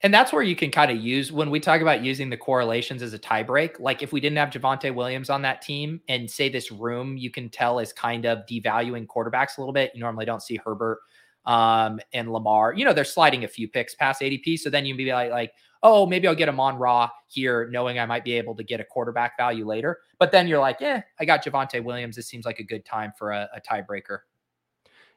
[0.00, 3.02] And that's where you can kind of use when we talk about using the correlations
[3.02, 3.80] as a tiebreak.
[3.80, 7.30] Like if we didn't have Javonte Williams on that team and say this room you
[7.30, 9.90] can tell is kind of devaluing quarterbacks a little bit.
[9.92, 11.00] You normally don't see Herbert
[11.44, 12.72] um, and Lamar.
[12.72, 14.58] You know, they're sliding a few picks past ADP.
[14.58, 17.98] So then you'd be like, like oh, maybe I'll get him on Raw here, knowing
[17.98, 19.98] I might be able to get a quarterback value later.
[20.18, 22.16] But then you're like, yeah, I got Javonte Williams.
[22.16, 24.20] This seems like a good time for a, a tiebreaker.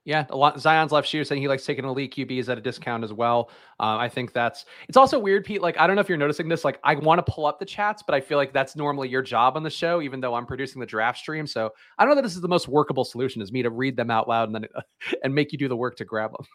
[0.04, 0.60] Yeah, a lot.
[0.60, 3.52] Zion's left shoe saying he likes taking elite QBs at a discount as well.
[3.80, 4.65] Uh, I think that's.
[4.88, 5.62] It's also weird, Pete.
[5.62, 6.65] Like I don't know if you're noticing this.
[6.65, 9.21] Like I want to pull up the chats, but I feel like that's normally your
[9.21, 11.45] job on the show, even though I'm producing the draft stream.
[11.45, 13.43] So I don't know that this is the most workable solution.
[13.43, 14.65] Is me to read them out loud and then
[15.24, 16.47] and make you do the work to grab them.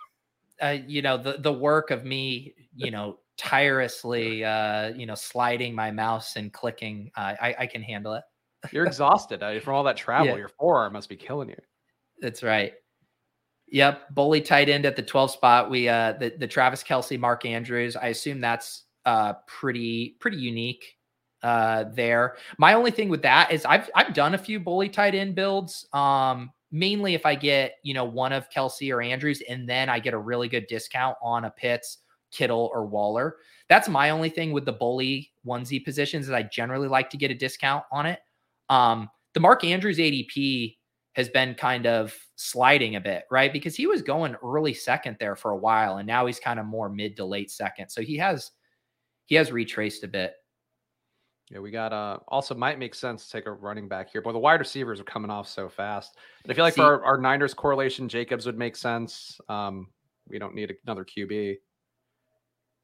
[0.61, 5.75] Uh, you know the the work of me, you know, tirelessly, uh, you know, sliding
[5.75, 8.25] my mouse and clicking, uh, I, I can handle it.
[8.72, 10.29] You're exhausted uh, from all that travel.
[10.29, 10.37] Yeah.
[10.37, 11.59] Your forearm must be killing you.
[12.20, 12.72] That's right.
[13.68, 15.70] Yep, bully tight end at the 12 spot.
[15.70, 17.96] We uh the, the Travis Kelce, Mark Andrews.
[17.96, 20.96] I assume that's uh pretty pretty unique
[21.42, 22.37] uh there.
[22.59, 25.87] My only thing with that is I've I've done a few bully tight end builds.
[25.92, 29.99] Um mainly if I get, you know, one of Kelsey or Andrews and then I
[29.99, 31.99] get a really good discount on a Pitts
[32.31, 33.37] Kittle or Waller.
[33.69, 37.31] That's my only thing with the bully onesie positions is I generally like to get
[37.31, 38.21] a discount on it.
[38.69, 40.77] Um, the Mark Andrews ADP
[41.15, 43.53] has been kind of sliding a bit, right?
[43.53, 46.67] Because he was going early second there for a while, and now he's kind of
[46.67, 47.89] more mid to late second.
[47.89, 48.51] So he has
[49.25, 50.35] he has retraced a bit.
[51.51, 54.33] Yeah, we got uh also might make sense to take a running back here, but
[54.33, 56.17] the wide receivers are coming off so fast.
[56.43, 59.41] And I feel like See, for our, our, Niners correlation, Jacobs would make sense.
[59.49, 59.89] Um,
[60.29, 61.57] we don't need another QB.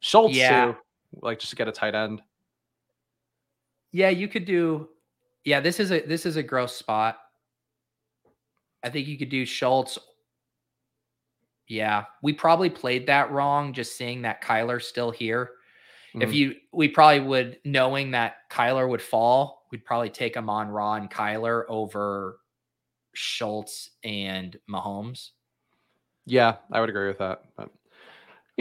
[0.02, 0.66] Schultz yeah.
[0.66, 0.76] too,
[1.22, 2.20] like just to get a tight end.
[3.92, 4.88] Yeah, you could do.
[5.44, 7.18] Yeah, this is a this is a gross spot.
[8.82, 9.98] I think you could do Schultz.
[11.68, 13.72] Yeah, we probably played that wrong.
[13.72, 15.52] Just seeing that Kyler's still here.
[16.14, 16.22] Mm-hmm.
[16.22, 20.68] If you, we probably would, knowing that Kyler would fall, we'd probably take him on
[20.68, 22.38] Raw and Kyler over
[23.14, 25.30] Schultz and Mahomes.
[26.26, 27.44] Yeah, I would agree with that.
[27.56, 27.70] But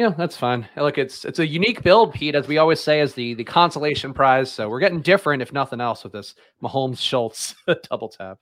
[0.02, 0.68] yeah, that's fine.
[0.76, 4.14] Look, it's it's a unique build, Pete, as we always say, as the the consolation
[4.14, 4.52] prize.
[4.52, 6.34] So we're getting different, if nothing else, with this
[6.64, 7.56] Mahomes Schultz
[7.90, 8.40] double tap.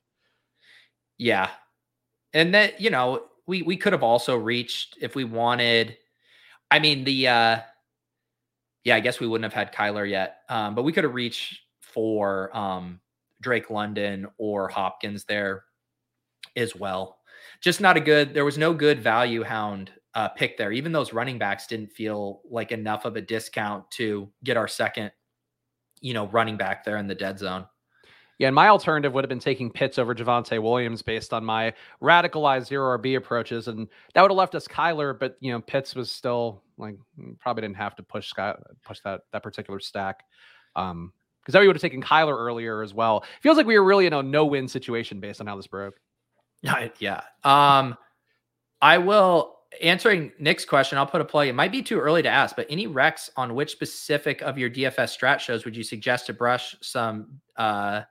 [1.18, 1.50] Yeah,
[2.32, 5.98] and that you know we we could have also reached if we wanted.
[6.70, 7.60] I mean the uh
[8.84, 10.38] yeah, I guess we wouldn't have had Kyler yet.
[10.48, 13.00] Um, but we could have reached for um,
[13.40, 15.64] Drake London or Hopkins there
[16.56, 17.18] as well.
[17.60, 20.72] Just not a good, there was no good value hound uh, pick there.
[20.72, 25.12] Even those running backs didn't feel like enough of a discount to get our second,
[26.00, 27.66] you know, running back there in the dead zone.
[28.38, 31.74] Yeah, and my alternative would have been taking Pitts over Javonte Williams based on my
[32.02, 35.16] radicalized zero RB approaches, and that would have left us Kyler.
[35.18, 36.96] But you know, Pitts was still like
[37.38, 40.24] probably didn't have to push Scott push that that particular stack.
[40.74, 43.24] Um, because then we would have taken Kyler earlier as well.
[43.42, 45.94] Feels like we were really in a no-win situation based on how this broke.
[46.62, 47.22] Yeah, yeah.
[47.42, 47.96] Um,
[48.82, 50.98] I will answering Nick's question.
[50.98, 51.48] I'll put a plug.
[51.48, 54.70] It might be too early to ask, but any recs on which specific of your
[54.70, 58.02] DFS strat shows would you suggest to brush some uh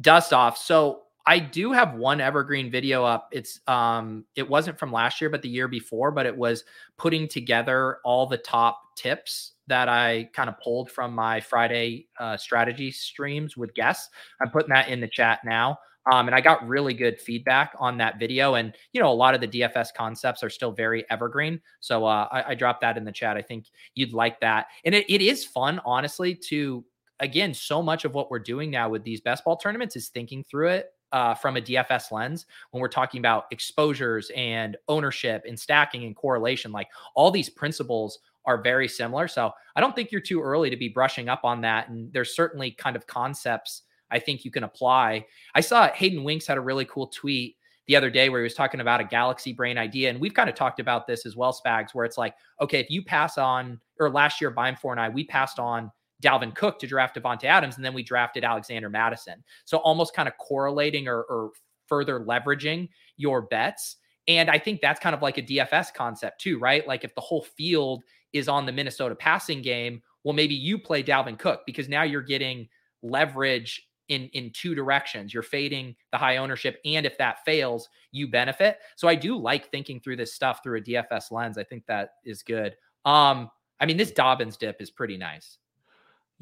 [0.00, 0.58] dust off.
[0.58, 3.28] So I do have one evergreen video up.
[3.32, 6.64] It's um it wasn't from last year but the year before, but it was
[6.98, 12.36] putting together all the top tips that I kind of pulled from my Friday uh,
[12.36, 14.10] strategy streams with guests.
[14.40, 15.78] I'm putting that in the chat now.
[16.10, 18.54] Um, and I got really good feedback on that video.
[18.54, 21.60] And you know, a lot of the DFS concepts are still very evergreen.
[21.80, 23.36] So uh, I, I dropped that in the chat.
[23.36, 24.66] I think you'd like that.
[24.84, 26.84] And it, it is fun, honestly, to
[27.20, 30.42] again, so much of what we're doing now with these best ball tournaments is thinking
[30.42, 35.58] through it uh, from a DFS lens when we're talking about exposures and ownership and
[35.58, 36.72] stacking and correlation.
[36.72, 39.28] Like all these principles are very similar.
[39.28, 41.88] So I don't think you're too early to be brushing up on that.
[41.88, 45.26] And there's certainly kind of concepts I think you can apply.
[45.54, 48.54] I saw Hayden Winks had a really cool tweet the other day where he was
[48.54, 50.10] talking about a galaxy brain idea.
[50.10, 52.90] And we've kind of talked about this as well, Spags, where it's like, okay, if
[52.90, 55.90] you pass on, or last year, Bime Four and I, we passed on
[56.22, 59.42] Dalvin Cook to draft Davante Adams, and then we drafted Alexander Mattison.
[59.64, 61.50] So almost kind of correlating or, or
[61.88, 63.96] further leveraging your bets.
[64.28, 66.86] And I think that's kind of like a DFS concept too, right?
[66.86, 71.02] Like if the whole field is on the Minnesota passing game, well, maybe you play
[71.02, 72.68] Dalvin Cook because now you're getting
[73.02, 75.32] leverage in in two directions.
[75.32, 78.78] You're fading the high ownership, and if that fails, you benefit.
[78.96, 81.58] So I do like thinking through this stuff through a DFS lens.
[81.58, 82.74] I think that is good.
[83.04, 85.58] Um, I mean, this Dobbins dip is pretty nice.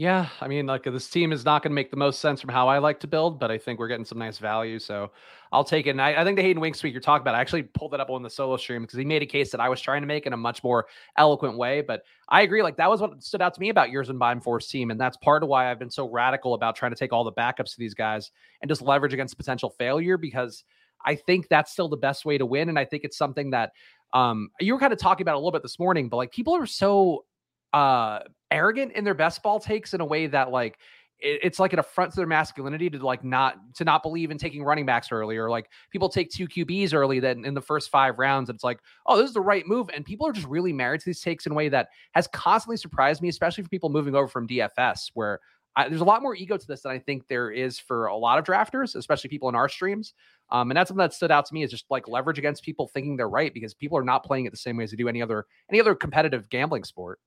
[0.01, 2.49] Yeah, I mean, like this team is not going to make the most sense from
[2.49, 5.11] how I like to build, but I think we're getting some nice value, so
[5.53, 5.91] I'll take it.
[5.91, 8.01] And I, I think the Hayden Winks tweet you're talking about, I actually pulled that
[8.01, 10.07] up on the solo stream because he made a case that I was trying to
[10.07, 10.87] make in a much more
[11.19, 11.83] eloquent way.
[11.83, 14.41] But I agree, like that was what stood out to me about yours and Bime
[14.41, 17.13] Force team, and that's part of why I've been so radical about trying to take
[17.13, 18.31] all the backups to these guys
[18.63, 20.65] and just leverage against potential failure because
[21.05, 23.73] I think that's still the best way to win, and I think it's something that
[24.15, 26.57] um, you were kind of talking about a little bit this morning, but like people
[26.57, 27.27] are so
[27.75, 30.79] uh arrogant in their best ball takes in a way that like
[31.23, 34.65] it's like an affront to their masculinity to like not to not believe in taking
[34.65, 38.49] running backs early like people take two QBs early then in the first five rounds
[38.49, 41.01] and it's like oh this is the right move and people are just really married
[41.01, 44.15] to these takes in a way that has constantly surprised me especially for people moving
[44.15, 45.41] over from DFS where
[45.77, 48.17] I, there's a lot more ego to this than I think there is for a
[48.17, 50.15] lot of drafters especially people in our streams
[50.51, 52.89] um, and that's something that stood out to me is just like leverage against people
[52.89, 55.09] thinking they're right because people are not playing it the same way as they do
[55.09, 57.21] any other any other competitive gambling sport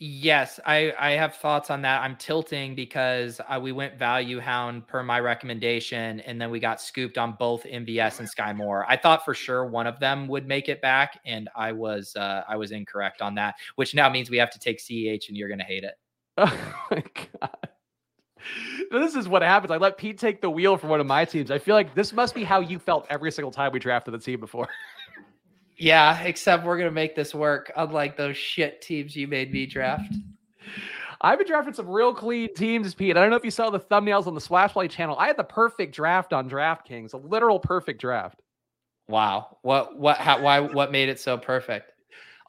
[0.00, 2.02] Yes, I I have thoughts on that.
[2.02, 7.18] I'm tilting because we went value hound per my recommendation, and then we got scooped
[7.18, 8.86] on both MVS and Skyy Moore.
[8.88, 12.44] I thought for sure one of them would make it back, and I was uh,
[12.48, 15.48] I was incorrect on that, which now means we have to take CEH, and you're
[15.48, 15.94] gonna hate it.
[16.38, 17.02] Oh my
[17.40, 17.68] god.
[18.90, 19.70] This is what happens.
[19.70, 21.50] I let Pete take the wheel for one of my teams.
[21.50, 24.18] I feel like this must be how you felt every single time we drafted the
[24.18, 24.68] team before.
[25.78, 27.70] Yeah, except we're gonna make this work.
[27.76, 30.12] Unlike those shit teams you made me draft.
[31.20, 33.16] I've been drafting some real clean teams, Pete.
[33.16, 35.16] I don't know if you saw the thumbnails on the Splash Play channel.
[35.18, 38.40] I had the perfect draft on DraftKings, a literal perfect draft.
[39.08, 39.58] Wow.
[39.62, 41.92] What what how why what made it so perfect?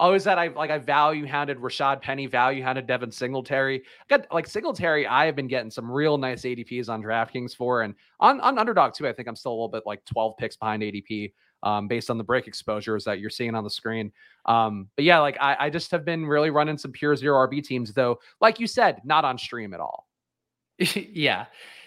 [0.02, 3.84] Oh, is that I like I value hounded Rashaad Penny, value hounded Devin Singletary.
[4.10, 7.96] Got like Singletary, I have been getting some real nice ADPs on DraftKings for, and
[8.20, 9.08] on, on underdog too.
[9.08, 12.18] I think I'm still a little bit like 12 picks behind ADP um, based on
[12.18, 14.12] the break exposures that you're seeing on the screen.
[14.46, 17.64] Um, but yeah, like I, I just have been really running some pure zero RB
[17.64, 20.08] teams, though, like you said, not on stream at all.
[20.78, 21.46] yeah,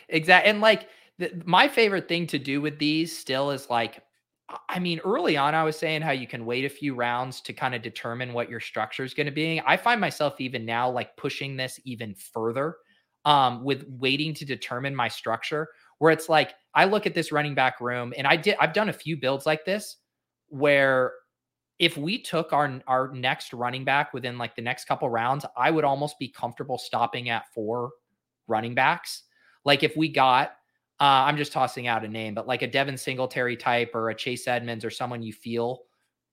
[0.09, 0.51] exactly.
[0.51, 0.89] And like
[1.45, 4.03] my favorite thing to do with these still is like,
[4.69, 7.53] I mean, early on, I was saying how you can wait a few rounds to
[7.53, 9.63] kind of determine what your structure is going to be.
[9.65, 12.77] I find myself even now like pushing this even further
[13.25, 17.55] um, with waiting to determine my structure where it's like I look at this running
[17.55, 19.97] back room and I did I've done a few builds like this
[20.49, 21.13] where
[21.79, 25.71] if we took our our next running back within like the next couple rounds, I
[25.71, 27.91] would almost be comfortable stopping at four
[28.47, 29.25] running backs.
[29.65, 30.53] Like if we got
[31.01, 34.15] uh, I'm just tossing out a name, but like a Devin Singletary type or a
[34.15, 35.81] Chase Edmonds or someone you feel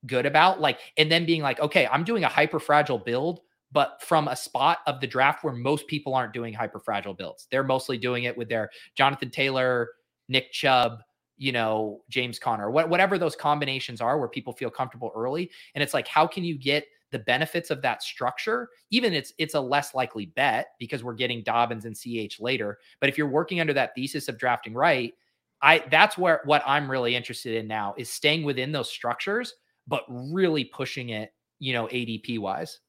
[0.06, 3.40] good about, like, and then being like, okay, I'm doing a hyper fragile build
[3.72, 7.48] but from a spot of the draft where most people aren't doing hyper fragile builds.
[7.52, 9.90] They're mostly doing it with their Jonathan Taylor,
[10.30, 11.02] Nick Chubb,
[11.38, 15.50] you know, James Conner, whatever those combinations are where people feel comfortable early.
[15.76, 18.70] And it's like, how can you get the benefits of that structure?
[18.92, 22.78] Even it's it's a less likely bet because we're getting Dobbins and CH later.
[23.00, 25.14] But if you're working under that thesis of drafting right,
[25.62, 29.56] I that's where what I'm really interested in now is staying within those structures,
[29.88, 32.80] but really pushing it, you know, ADP wise.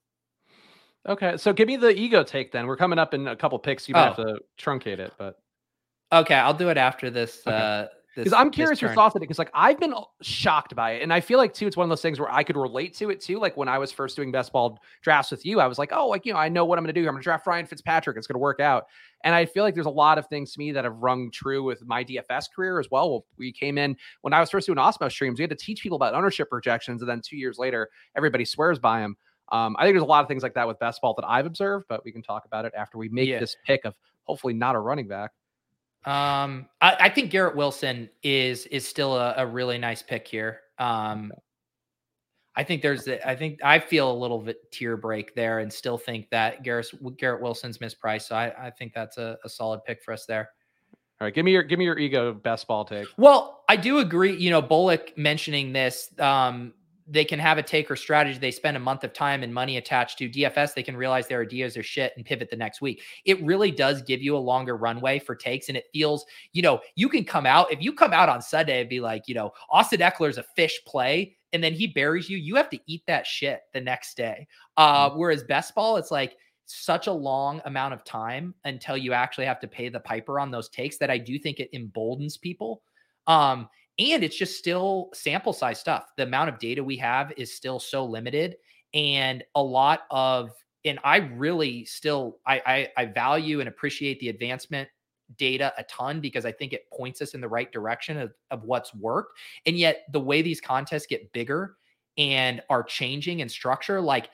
[1.08, 2.66] Okay, so give me the ego take then.
[2.66, 3.88] We're coming up in a couple picks.
[3.88, 4.12] You might oh.
[4.12, 5.36] have to truncate it, but
[6.12, 7.42] okay, I'll do it after this.
[7.46, 7.56] Okay.
[7.56, 9.24] Uh, because I'm curious your thoughts on it.
[9.24, 11.88] Because like I've been shocked by it, and I feel like too, it's one of
[11.90, 13.38] those things where I could relate to it too.
[13.38, 16.08] Like when I was first doing best ball drafts with you, I was like, oh,
[16.08, 17.06] like you know, I know what I'm going to do.
[17.06, 18.16] I'm going to draft Ryan Fitzpatrick.
[18.16, 18.86] It's going to work out.
[19.22, 21.62] And I feel like there's a lot of things to me that have rung true
[21.62, 23.24] with my DFS career as well.
[23.38, 25.38] We came in when I was first doing Awesemo streams.
[25.38, 28.78] We had to teach people about ownership projections, and then two years later, everybody swears
[28.78, 29.16] by them.
[29.52, 31.46] Um, I think there's a lot of things like that with best ball that I've
[31.46, 33.40] observed, but we can talk about it after we make yeah.
[33.40, 33.94] this pick of
[34.24, 35.32] hopefully not a running back.
[36.04, 40.60] Um, I, I think Garrett Wilson is is still a, a really nice pick here.
[40.78, 41.32] Um.
[42.56, 45.72] I think there's, the, I think I feel a little bit tier break there, and
[45.72, 48.22] still think that Garrett Garrett Wilson's mispriced.
[48.22, 50.50] So I, I think that's a, a solid pick for us there.
[51.20, 53.06] All right, give me your give me your ego best ball take.
[53.16, 54.36] Well, I do agree.
[54.36, 56.10] You know, Bullock mentioning this.
[56.18, 56.74] Um,
[57.10, 58.38] they can have a take or strategy.
[58.38, 60.74] They spend a month of time and money attached to DFS.
[60.74, 63.02] They can realize their ideas are shit and pivot the next week.
[63.24, 65.68] It really does give you a longer runway for takes.
[65.68, 68.80] And it feels, you know, you can come out, if you come out on Sunday
[68.80, 72.30] and be like, you know, Austin Ekeler is a fish play and then he buries
[72.30, 74.46] you, you have to eat that shit the next day.
[74.76, 75.18] Uh, mm-hmm.
[75.18, 76.36] whereas best ball, it's like,
[76.72, 80.52] such a long amount of time until you actually have to pay the piper on
[80.52, 82.82] those takes that I do think it emboldens people.
[83.26, 83.68] Um,
[84.00, 86.06] and it's just still sample size stuff.
[86.16, 88.56] The amount of data we have is still so limited,
[88.94, 90.50] and a lot of
[90.84, 92.62] and I really still I,
[92.96, 94.88] I, I value and appreciate the advancement
[95.36, 98.64] data a ton because I think it points us in the right direction of, of
[98.64, 99.38] what's worked.
[99.66, 101.76] And yet the way these contests get bigger
[102.18, 104.30] and are changing in structure, like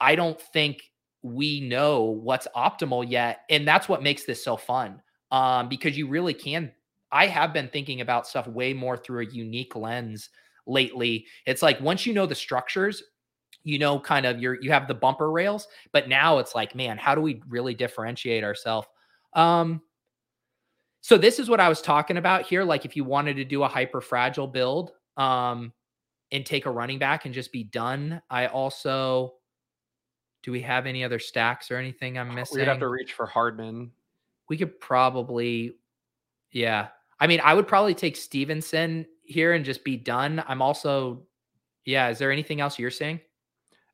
[0.00, 0.90] I don't think
[1.22, 3.40] we know what's optimal yet.
[3.50, 5.02] And that's what makes this so fun.
[5.32, 6.70] Um, because you really can
[7.12, 10.30] I have been thinking about stuff way more through a unique lens
[10.66, 11.26] lately.
[11.46, 13.02] It's like once you know the structures,
[13.62, 16.98] you know, kind of your you have the bumper rails, but now it's like, man,
[16.98, 18.88] how do we really differentiate ourselves?
[19.34, 19.82] Um,
[21.00, 22.64] so this is what I was talking about here.
[22.64, 25.72] Like if you wanted to do a hyper fragile build, um,
[26.32, 28.20] and take a running back and just be done.
[28.30, 29.34] I also
[30.42, 32.60] do we have any other stacks or anything I'm missing?
[32.60, 33.90] We'd have to reach for Hardman.
[34.48, 35.76] We could probably,
[36.52, 36.88] yeah.
[37.18, 40.42] I mean, I would probably take Stevenson here and just be done.
[40.46, 41.22] I'm also,
[41.84, 42.08] yeah.
[42.08, 43.20] Is there anything else you're saying?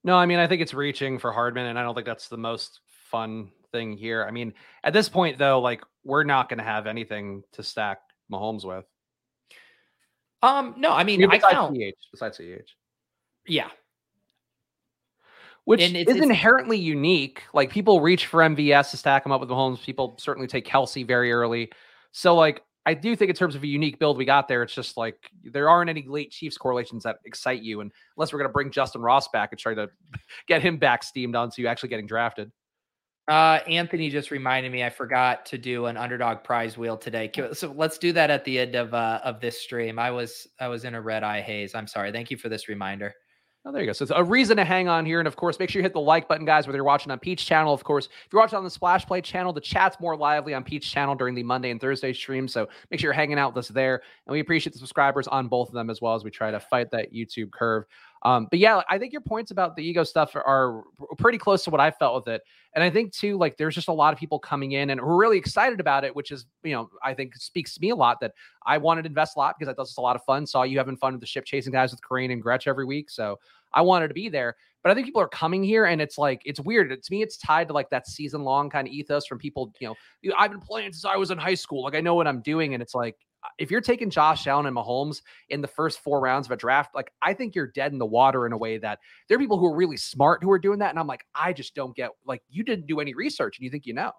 [0.04, 2.36] No, I mean, I think it's reaching for Hardman, and I don't think that's the
[2.36, 4.24] most fun thing here.
[4.26, 7.98] I mean, at this point, though, like we're not going to have anything to stack
[8.30, 8.84] Mahomes with.
[10.42, 12.74] Um, no, I mean, I, count CH, besides CH.
[13.46, 13.68] Yeah,
[15.64, 17.42] which it's, is it's, inherently unique.
[17.54, 19.82] Like people reach for MVS to stack them up with Mahomes.
[19.82, 21.70] People certainly take Kelce very early.
[22.10, 24.74] So like I do think in terms of a unique build we got there, it's
[24.74, 28.48] just like there aren't any late Chiefs correlations that excite you, and unless we're going
[28.48, 29.88] to bring Justin Ross back and try to
[30.48, 32.50] get him back steamed onto you actually getting drafted.
[33.28, 37.30] Uh, Anthony just reminded me I forgot to do an underdog prize wheel today.
[37.52, 39.98] So let's do that at the end of uh, of this stream.
[39.98, 41.76] I was I was in a red eye haze.
[41.76, 42.10] I'm sorry.
[42.10, 43.14] Thank you for this reminder.
[43.64, 43.92] Oh, there you go.
[43.92, 45.20] So it's a reason to hang on here.
[45.20, 47.20] And of course, make sure you hit the like button, guys, whether you're watching on
[47.20, 47.72] Peach channel.
[47.72, 50.64] Of course, if you're watching on the Splash Play channel, the chat's more lively on
[50.64, 52.48] Peach channel during the Monday and Thursday stream.
[52.48, 54.02] So make sure you're hanging out with us there.
[54.26, 56.58] And we appreciate the subscribers on both of them as well as we try to
[56.58, 57.84] fight that YouTube curve.
[58.24, 60.84] Um, but yeah, I think your points about the ego stuff are, are,
[61.18, 62.42] pretty close to what I felt with it.
[62.74, 65.16] And I think too, like there's just a lot of people coming in and we're
[65.16, 68.20] really excited about it, which is, you know, I think speaks to me a lot
[68.20, 68.32] that
[68.64, 70.46] I wanted to invest a lot because I thought it's a lot of fun.
[70.46, 73.10] Saw you having fun with the ship chasing guys with Kerrane and Gretch every week.
[73.10, 73.38] So
[73.74, 74.56] I wanted to be there.
[74.82, 76.90] But I think people are coming here and it's like, it's weird.
[76.90, 79.88] To me, it's tied to like that season long kind of ethos from people, you
[79.88, 81.82] know, I've been playing since I was in high school.
[81.82, 82.74] Like I know what I'm doing.
[82.74, 83.16] And it's like,
[83.58, 86.94] if you're taking Josh Allen and Mahomes in the first four rounds of a draft,
[86.94, 89.58] like I think you're dead in the water in a way that there are people
[89.58, 90.90] who are really smart who are doing that.
[90.90, 93.70] And I'm like, I just don't get like you didn't do any research and you
[93.70, 94.12] think you know.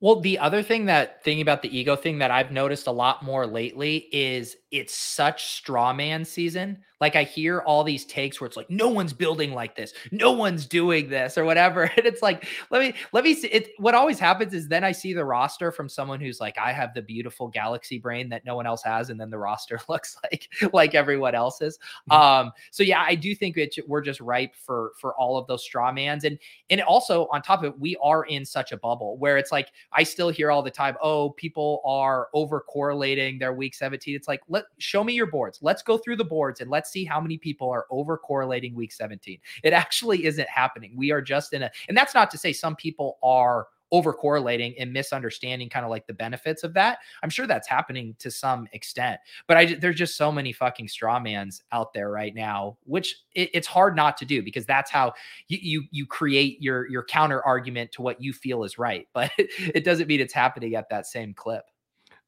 [0.00, 3.22] Well, the other thing that thing about the ego thing that I've noticed a lot
[3.22, 6.78] more lately is it's such straw man season.
[7.00, 10.32] Like I hear all these takes where it's like, no one's building like this, no
[10.32, 11.84] one's doing this or whatever.
[11.96, 13.70] And it's like, let me let me see it.
[13.78, 16.92] What always happens is then I see the roster from someone who's like, I have
[16.92, 20.48] the beautiful galaxy brain that no one else has, and then the roster looks like
[20.72, 21.78] like everyone else's.
[22.10, 22.46] Mm-hmm.
[22.46, 25.62] Um, so yeah, I do think it, we're just ripe for for all of those
[25.62, 26.24] straw mans.
[26.24, 26.38] And
[26.70, 29.68] and also on top of it, we are in such a bubble where it's like
[29.92, 34.16] I still hear all the time, oh, people are over correlating their week 17.
[34.16, 35.58] It's like, let show me your boards.
[35.62, 38.92] Let's go through the boards and let's see how many people are over correlating week
[38.92, 39.38] 17.
[39.62, 40.94] It actually isn't happening.
[40.96, 44.74] We are just in a, and that's not to say some people are over correlating
[44.78, 46.98] and misunderstanding kind of like the benefits of that.
[47.22, 51.20] I'm sure that's happening to some extent, but I there's just so many fucking straw
[51.20, 55.12] mans out there right now, which it, it's hard not to do because that's how
[55.46, 59.06] you, you you create your your counter argument to what you feel is right.
[59.14, 61.64] But it doesn't mean it's happening at that same clip.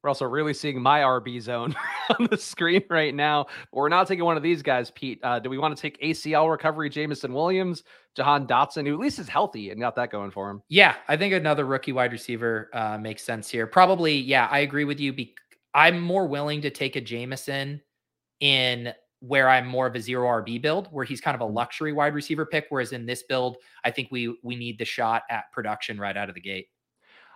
[0.03, 1.75] We're also really seeing my RB zone
[2.19, 3.45] on the screen right now.
[3.71, 5.19] But we're not taking one of these guys, Pete.
[5.23, 7.83] Uh, do we want to take ACL recovery, Jameson Williams,
[8.15, 10.61] Jahan Dotson, who at least is healthy and got that going for him?
[10.69, 13.67] Yeah, I think another rookie wide receiver uh, makes sense here.
[13.67, 15.13] Probably, yeah, I agree with you.
[15.13, 15.35] Be-
[15.73, 17.81] I'm more willing to take a Jameson
[18.39, 21.55] in where I'm more of a zero RB build, where he's kind of a mm-hmm.
[21.55, 22.67] luxury wide receiver pick.
[22.69, 26.29] Whereas in this build, I think we we need the shot at production right out
[26.29, 26.67] of the gate.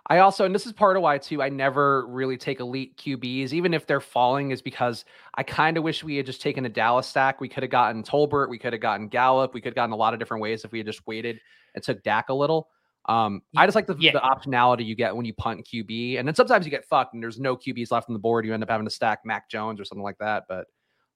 [0.08, 3.52] I also, and this is part of why too, I never really take elite QBs,
[3.52, 5.04] even if they're falling, is because
[5.36, 7.40] I kind of wish we had just taken a Dallas stack.
[7.40, 9.96] We could have gotten Tolbert, we could have gotten Gallup, we could have gotten a
[9.96, 11.40] lot of different ways if we had just waited
[11.74, 12.68] and took Dak a little.
[13.06, 14.12] Um, I just like the, yeah.
[14.12, 17.22] the optionality you get when you punt QB, and then sometimes you get fucked and
[17.22, 18.44] there's no QBs left on the board.
[18.44, 20.44] You end up having to stack Mac Jones or something like that.
[20.48, 20.66] But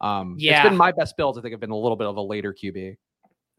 [0.00, 1.38] um, yeah, it's been my best builds.
[1.38, 2.96] I think have been a little bit of a later QB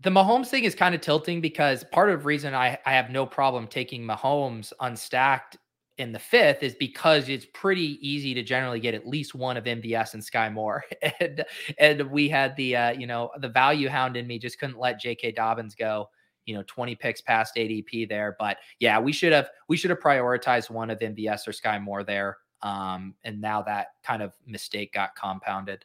[0.01, 3.09] the Mahomes thing is kind of tilting because part of the reason I, I have
[3.09, 5.57] no problem taking Mahomes unstacked
[5.97, 9.63] in the fifth is because it's pretty easy to generally get at least one of
[9.63, 10.83] MVS and Skyy Moore.
[11.19, 11.43] and
[11.79, 15.01] and we had the uh, you know, the value hound in me just couldn't let
[15.01, 16.09] JK Dobbins go,
[16.45, 18.35] you know, 20 picks past ADP there.
[18.39, 22.03] But yeah, we should have we should have prioritized one of MVS or Skyy Moore
[22.03, 22.37] there.
[22.61, 25.83] Um, and now that kind of mistake got compounded.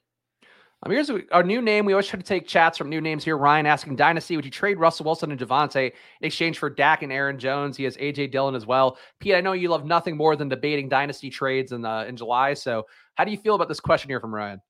[0.83, 1.85] Um, here's our new name.
[1.85, 3.37] We always try to take chats from new names here.
[3.37, 7.13] Ryan asking Dynasty, would you trade Russell Wilson and Javonte in exchange for Dak and
[7.13, 7.77] Aaron Jones?
[7.77, 8.99] He has AJ Dillon as well.
[9.21, 12.55] Pete, I know you love nothing more than debating Dynasty trades in uh, in July.
[12.55, 14.61] So, how do you feel about this question here from Ryan?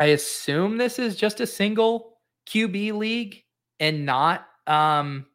[0.00, 2.18] I assume this is just a single
[2.48, 3.42] QB league
[3.78, 5.26] and not um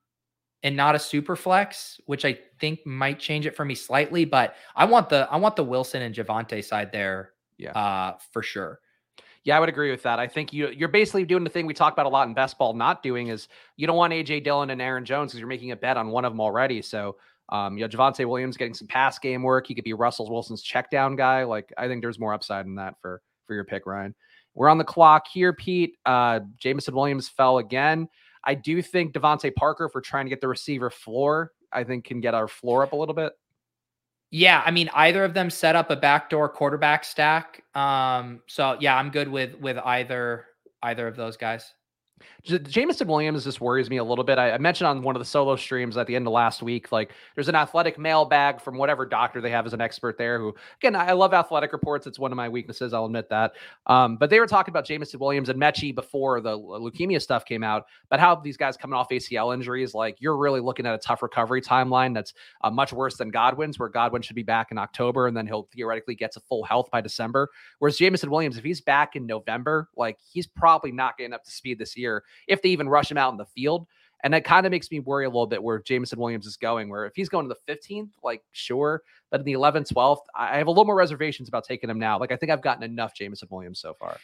[0.63, 4.25] and not a super flex, which I think might change it for me slightly.
[4.25, 8.41] But I want the I want the Wilson and Javonte side there, yeah, uh, for
[8.41, 8.79] sure.
[9.45, 10.19] Yeah, I would agree with that.
[10.19, 12.57] I think you you're basically doing the thing we talk about a lot in best
[12.57, 15.71] ball not doing is you don't want AJ Dillon and Aaron Jones because you're making
[15.71, 16.81] a bet on one of them already.
[16.81, 17.15] So
[17.49, 19.67] um, you know, Javonte Williams getting some pass game work.
[19.67, 21.43] He could be Russell Wilson's check down guy.
[21.43, 24.15] Like I think there's more upside in that for for your pick, Ryan.
[24.55, 25.95] We're on the clock here, Pete.
[26.05, 28.07] Uh, Jameson Williams fell again.
[28.43, 31.51] I do think DeVante Parker for trying to get the receiver floor.
[31.71, 33.33] I think can get our floor up a little bit.
[34.37, 37.63] Yeah, I mean either of them set up a backdoor quarterback stack.
[37.73, 40.47] Um, so yeah, I'm good with with either
[40.83, 41.73] either of those guys.
[42.45, 44.37] Jameson Williams just worries me a little bit.
[44.37, 46.91] I, I, mentioned on one of the solo streams at the end of last week,
[46.91, 50.39] like there's an athletic mailbag from whatever doctor they have as an expert there.
[50.39, 52.05] Who, again, I love athletic reports.
[52.05, 52.93] It's one of my weaknesses.
[52.93, 53.53] I'll admit that.
[53.87, 57.63] Um, but they were talking about Jameson Williams and Metchie before the leukemia stuff came
[57.63, 60.99] out, but how these guys coming off ACL injuries, like you're really looking at a
[60.99, 64.77] tough recovery timeline that's uh, much worse than Godwin's, where Godwin should be back in
[64.77, 67.49] October and then he'll theoretically get to full health by December.
[67.79, 71.51] Whereas Jameson Williams, if he's back in November, like he's probably not getting up to
[71.51, 72.04] speed this year
[72.47, 73.87] if they even rush him out in the field.
[74.23, 76.89] And that kind of makes me worry a little bit where Jameson Williams is going,
[76.89, 80.57] where if he's going to the 15th, like sure, but in the 11th, 12th, I
[80.57, 82.17] have a little more reservations about taking him now.
[82.17, 84.17] Like I think I've gotten enough Jameson Williams so far.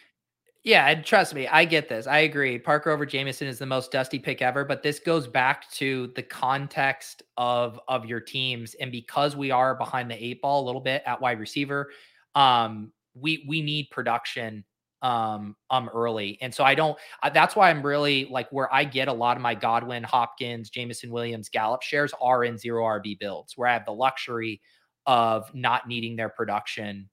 [0.63, 2.05] Yeah, and trust me, I get this.
[2.05, 2.59] I agree.
[2.59, 6.21] Parker over Jameson is the most dusty pick ever, but this goes back to the
[6.21, 10.81] context of of your teams and because we are behind the eight ball a little
[10.81, 11.89] bit at wide receiver,
[12.35, 14.63] um we we need production
[15.01, 16.37] um um early.
[16.41, 19.37] And so I don't uh, that's why I'm really like where I get a lot
[19.37, 23.73] of my Godwin, Hopkins, Jameson Williams, Gallup shares are in zero RB builds where I
[23.73, 24.61] have the luxury
[25.05, 27.09] of not needing their production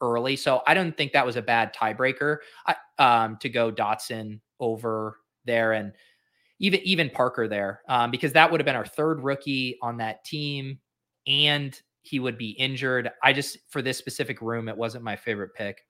[0.00, 0.36] early.
[0.36, 2.38] So I don't think that was a bad tiebreaker
[2.98, 5.92] um, to go Dotson over there and
[6.58, 10.24] even even Parker there um, because that would have been our third rookie on that
[10.24, 10.78] team
[11.26, 13.10] and he would be injured.
[13.22, 15.84] I just for this specific room, it wasn't my favorite pick.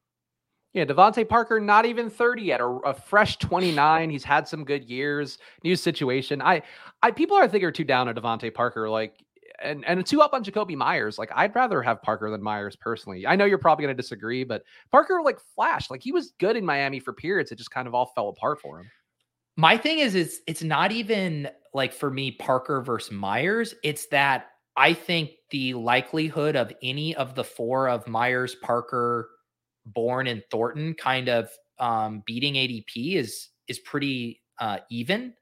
[0.73, 4.09] Yeah, DeVante Parker, not even 30 yet, a, fresh 29.
[4.09, 5.39] He's had some good years.
[5.64, 6.41] New situation.
[6.41, 6.62] I,
[7.03, 8.89] I people are I think are too down on DeVante Parker.
[8.89, 9.25] Like
[9.62, 11.18] and and too up on Jakobi Meyers.
[11.18, 13.27] Like I'd rather have Parker than Meyers personally.
[13.27, 15.91] I know you're probably going to disagree, but Parker like flashed.
[15.91, 17.53] Like he was good in Miami for periods.
[17.53, 18.91] It just kind of all fell apart for him.
[19.57, 23.75] My thing is, it's it's not even like for me Parker versus Meyers.
[23.83, 24.47] It's that
[24.77, 29.29] I think the likelihood of any of the four of Meyers, Parker,
[29.87, 35.35] Bourne, and Thornton kind of um, beating ADP is is pretty uh, even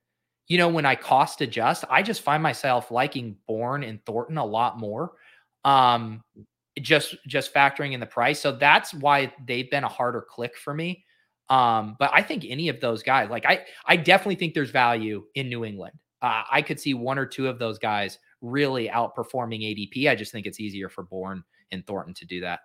[0.49, 4.45] you know, when I cost adjust, I just find myself liking Bourne and Thornton a
[4.45, 5.13] lot more.
[5.65, 6.25] Um,
[6.81, 8.41] just just factoring in the price.
[8.41, 11.05] So that's why they've been a harder click for me.
[11.51, 15.25] Um, but I think any of those guys, like I, I definitely think there's value
[15.35, 15.95] in New England.
[16.23, 20.09] Uh, I could see one or two of those guys really outperforming ADP.
[20.09, 22.61] I just think it's easier for Bourne and Thornton to do that.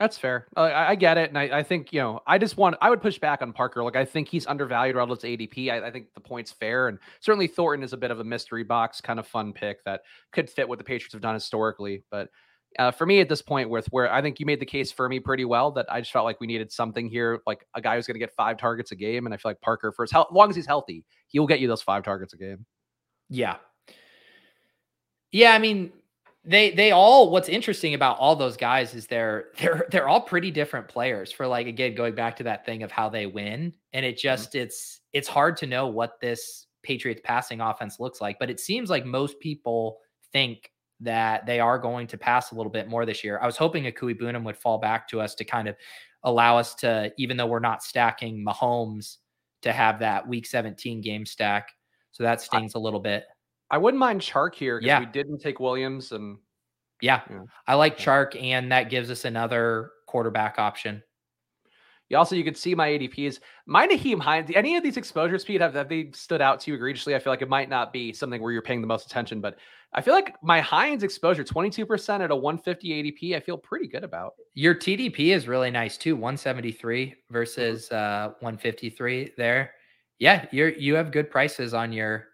[0.00, 0.46] That's fair.
[0.56, 2.20] I, I, get it, and I, I, think you know.
[2.26, 2.74] I just want.
[2.80, 3.84] I would push back on Parker.
[3.84, 5.70] Like I think he's undervalued relative to ADP.
[5.70, 8.64] I, I, think the point's fair, and certainly Thornton is a bit of a mystery
[8.64, 10.00] box, kind of fun pick that
[10.32, 12.02] could fit what the Patriots have done historically.
[12.10, 12.30] But
[12.78, 15.06] uh, for me at this point, with where I think you made the case for
[15.06, 17.96] me pretty well, that I just felt like we needed something here, like a guy
[17.96, 20.12] who's going to get five targets a game, and I feel like Parker, for as,
[20.14, 22.64] as long as he's healthy, he will get you those five targets a game.
[23.28, 23.56] Yeah.
[25.30, 25.92] Yeah, I mean,
[26.44, 30.50] they they all what's interesting about all those guys is they're they're they're all pretty
[30.50, 34.06] different players for like again going back to that thing of how they win and
[34.06, 34.22] it mm-hmm.
[34.22, 34.64] just mm-hmm.
[34.64, 38.88] it's it's hard to know what this Patriots passing offense looks like but it seems
[38.88, 39.98] like most people
[40.32, 40.70] think
[41.00, 43.38] that they are going to pass a little bit more this year.
[43.42, 45.76] I was hoping Akui Okwuegbunam would fall back to us to kind of
[46.24, 49.16] allow us to even though we're not stacking Mahomes
[49.62, 51.70] to have that week 17 game stack.
[52.12, 53.24] So that stings I, a little bit.
[53.70, 55.00] I wouldn't mind Chark here because yeah.
[55.00, 56.38] we didn't take Williams and
[57.00, 57.42] yeah, yeah.
[57.66, 61.02] I like Chark, and that gives us another quarterback option.
[62.08, 63.38] You also you can see my ADPs.
[63.66, 66.74] My Nyheim Hines, any of these exposure speed have, have they stood out to you
[66.74, 67.14] egregiously?
[67.14, 69.56] I feel like it might not be something where you're paying the most attention, but
[69.92, 74.02] I feel like my Hines exposure, 22% at a 150 ADP, I feel pretty good
[74.02, 74.34] about.
[74.54, 77.32] Your TDP is really nice too, 173 mm-hmm.
[77.32, 79.74] versus uh 153 there.
[80.18, 82.26] Yeah, you're you have good prices on your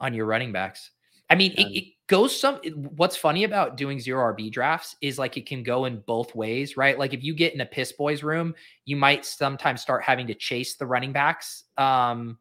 [0.00, 0.90] on your running backs.
[1.30, 2.56] I mean, it, it, goes some.
[2.96, 6.76] What's funny about doing zero RB drafts is like it can go in both ways,
[6.76, 6.98] right?
[6.98, 8.54] Like if you get in a piss boys room,
[8.86, 11.64] you might sometimes start having to chase the running backs.
[11.76, 12.38] Um,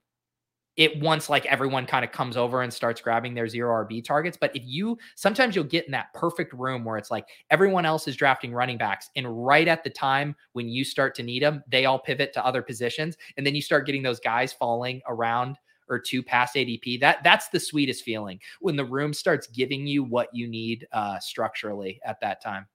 [0.78, 4.38] it once like everyone kind of comes over and starts grabbing their zero RB targets.
[4.40, 8.08] But if you sometimes you'll get in that perfect room where it's like everyone else
[8.08, 11.62] is drafting running backs, and right at the time when you start to need them,
[11.68, 15.58] they all pivot to other positions, and then you start getting those guys falling around
[15.90, 17.00] or two past ADP.
[17.00, 21.20] That that's the sweetest feeling when the room starts giving you what you need uh,
[21.20, 22.68] structurally at that time.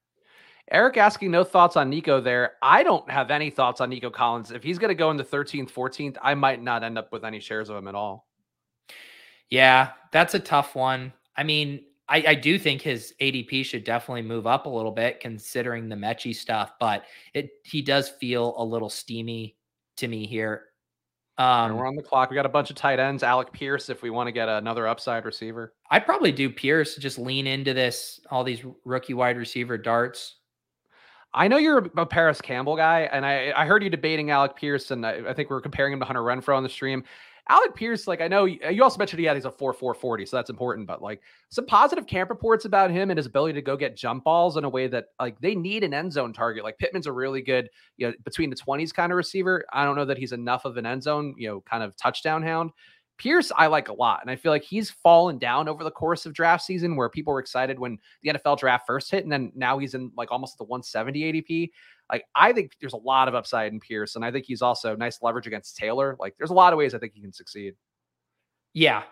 [0.70, 2.52] Eric asking no thoughts on Nico there.
[2.62, 4.52] I don't have any thoughts on Nico Collins.
[4.52, 7.24] If he's going to go in the 13th, 14th, I might not end up with
[7.24, 8.26] any shares of him at all.
[9.50, 11.12] Yeah, that's a tough one.
[11.36, 15.20] I mean, I, I, do think his ADP should definitely move up a little bit
[15.20, 17.04] considering the Metchie stuff, but
[17.34, 19.56] it he does feel a little steamy
[19.96, 20.71] to me here.
[21.42, 22.30] Um, we're on the clock.
[22.30, 23.24] We got a bunch of tight ends.
[23.24, 25.74] Alec Pierce, if we want to get another upside receiver.
[25.90, 26.94] I'd probably do Pierce.
[26.94, 28.20] Just lean into this.
[28.30, 30.36] All these rookie wide receiver darts.
[31.34, 34.92] I know you're a Parris Campbell guy, and I, I heard you debating Alec Pierce,
[34.92, 37.02] and I, I think we are comparing him to Hunter Renfrow on the stream.
[37.48, 40.26] Alec Pierce, like I know you also mentioned he had he's a 4 4 40,
[40.26, 40.86] so that's important.
[40.86, 44.24] But like some positive camp reports about him and his ability to go get jump
[44.24, 46.62] balls in a way that like they need an end zone target.
[46.62, 49.64] Like Pittman's a really good, you know, between the 20s kind of receiver.
[49.72, 52.44] I don't know that he's enough of an end zone, you know, kind of touchdown
[52.44, 52.70] hound.
[53.18, 54.20] Pierce, I like a lot.
[54.22, 57.32] And I feel like he's fallen down over the course of draft season where people
[57.32, 59.22] were excited when the NFL draft first hit.
[59.22, 61.70] And then now he's in like almost the 170 ADP.
[62.12, 64.94] Like I think there's a lot of upside in Pierce, and I think he's also
[64.94, 66.16] nice leverage against Taylor.
[66.20, 67.74] Like there's a lot of ways I think he can succeed.
[68.74, 69.02] Yeah,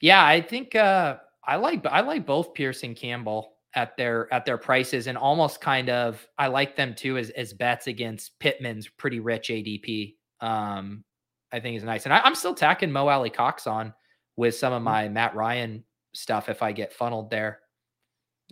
[0.00, 3.52] yeah, I think uh I like I like both Pierce and Campbell.
[3.76, 7.52] at their at their prices and almost kind of I like them too as as
[7.52, 10.14] bets against Pittman's pretty rich ADP.
[10.40, 11.04] Um,
[11.52, 13.94] I think is nice, and I, am still tacking Mo Alie-Cox on
[14.36, 14.84] with some of mm-hmm.
[14.84, 17.60] my Matt Ryan stuff if I get funneled there.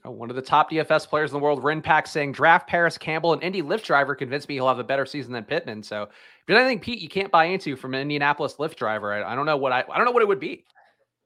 [0.07, 3.33] Oh, one of the top DFS players in the world, Rinpack, saying draft Parris Campbell,
[3.33, 5.83] an Indy Lyft driver, convinced me he'll have a better season than Pittman.
[5.83, 6.11] So, if
[6.47, 9.47] there's anything Pete you can't buy into from an Indianapolis Lyft driver, I, I don't
[9.47, 10.65] know what I I don't know what it would be.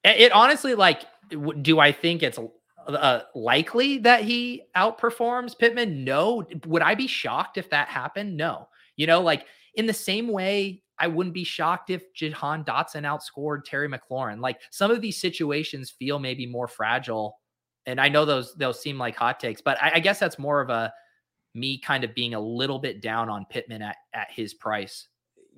[0.05, 1.03] It, it honestly, like,
[1.61, 2.39] do I think it's
[2.87, 6.05] uh, likely that he outperforms Pittman?
[6.05, 6.45] No.
[6.66, 8.37] Would I be shocked if that happened?
[8.37, 8.68] No.
[8.97, 13.64] You know, like in the same way, I wouldn't be shocked if Jahan Dotson outscored
[13.64, 14.41] Terry McLaurin.
[14.41, 17.39] Like some of these situations feel maybe more fragile.
[17.89, 20.61] And I know those those seem like hot takes, but I, I guess that's more
[20.61, 20.93] of a
[21.55, 25.09] me kind of being a little bit down on Pittman at, at his price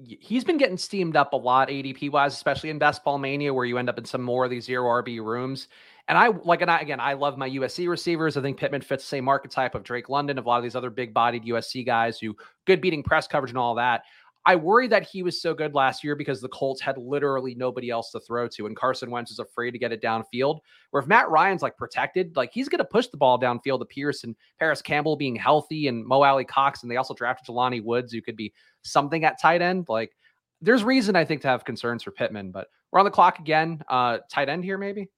[0.03, 3.65] he's been getting steamed up a lot ADP wise, especially in Best Ball Mania, where
[3.65, 5.69] you end up in some more of these zero RB rooms.
[6.09, 8.37] And I like, and I again, I love my USC receivers.
[8.37, 10.75] I think Pittman fits the same archetype of Drake London, of a lot of these
[10.75, 14.03] other big bodied USC guys who good beating press coverage and all that.
[14.47, 17.91] I worry that he was so good last year because the Colts had literally nobody
[17.91, 20.61] else to throw to, and Carson Wentz is afraid to get it downfield.
[20.91, 23.85] Where if Matt Ryan's like protected, like he's going to push the ball downfield to
[23.85, 28.13] Pierce and Parris Campbell being healthy and Mo Alie-Cox, and they also drafted Jelani Woods,
[28.13, 29.87] who could be something at tight end.
[29.89, 30.17] Like
[30.63, 33.83] there's reason I think to have concerns for Pittman, but we're on the clock again.
[33.89, 35.09] Uh, tight end here, maybe.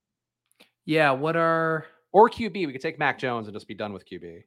[0.85, 1.11] Yeah.
[1.11, 2.53] What are or QB?
[2.67, 4.43] We could take Mac Jones and just be done with QB.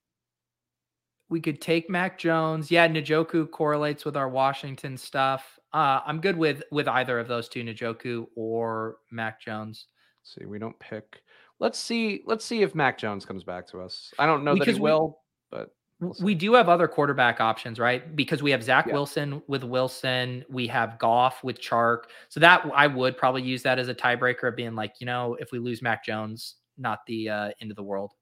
[1.28, 2.70] We could take Mac Jones.
[2.70, 5.58] Yeah, Njoku correlates with our Washington stuff.
[5.72, 9.86] Uh, I'm good with with either of those two, Njoku or Mac Jones.
[10.22, 11.22] Let's see, we don't pick.
[11.58, 12.22] Let's see.
[12.26, 14.12] Let's see if Mac Jones comes back to us.
[14.18, 15.18] I don't know because that he will,
[15.50, 18.14] we, but we'll we do have other quarterback options, right?
[18.14, 18.92] Because we have Zach yeah.
[18.92, 22.04] Wilson with Wilson, we have Goff with Chark.
[22.28, 25.36] So that I would probably use that as a tiebreaker of being like, you know,
[25.40, 28.12] if we lose Mac Jones, not the uh, end of the world.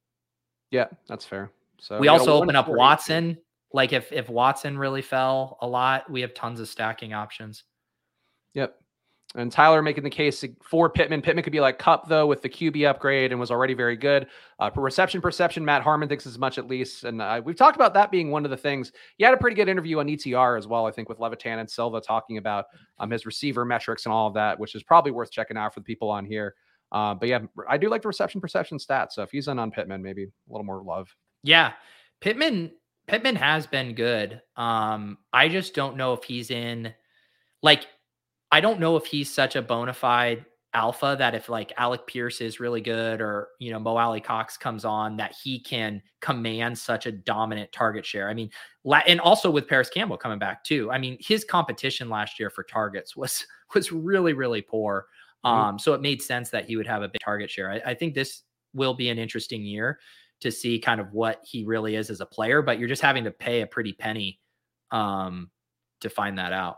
[0.71, 1.51] Yeah, that's fair.
[1.79, 3.39] So we also open up Watson.
[3.73, 7.65] Like if if Watson really fell a lot, we have tons of stacking options.
[8.55, 8.77] Yep.
[9.37, 11.21] And Tyler making the case for Pittman.
[11.21, 14.29] Pittman could be like Kupp though with the QB upgrade and was already very good.
[14.61, 17.95] Uh, reception perception, Matt Harmon thinks as much at least, and uh, we've talked about
[17.95, 18.93] that being one of the things.
[19.19, 21.69] He had a pretty good interview on ETR as well, I think, with Levitan and
[21.69, 22.67] Silva talking about
[23.01, 25.81] um, his receiver metrics and all of that, which is probably worth checking out for
[25.81, 26.55] the people on here.
[26.93, 29.13] Uh, but yeah, I do like the reception perception stats.
[29.13, 31.09] So if he's in on Pittman, maybe a little more love.
[31.45, 31.73] Yeah,
[32.21, 32.73] Pittman.
[33.07, 34.41] Pittman has been good.
[34.57, 36.93] Um, I just don't know if he's in
[37.63, 37.87] like
[38.51, 42.41] I don't know if he's such a bona fide alpha that if like Alec Pierce
[42.41, 47.07] is really good or you know Mo Alie-Cox comes on that he can command such
[47.07, 48.29] a dominant target share.
[48.29, 48.51] I mean,
[49.07, 50.91] and also with Parris Campbell coming back too.
[50.91, 55.07] I mean, his competition last year for targets was was really really poor.
[55.45, 55.61] Mm-hmm.
[55.61, 57.71] Um, so it made sense that he would have a big target share.
[57.71, 58.43] I, I think this
[58.73, 59.99] will be an interesting year
[60.45, 63.25] to see kind of what he really is as a player, but you're just having
[63.25, 64.39] to pay a pretty penny
[64.91, 65.51] um,
[66.01, 66.77] to find that out.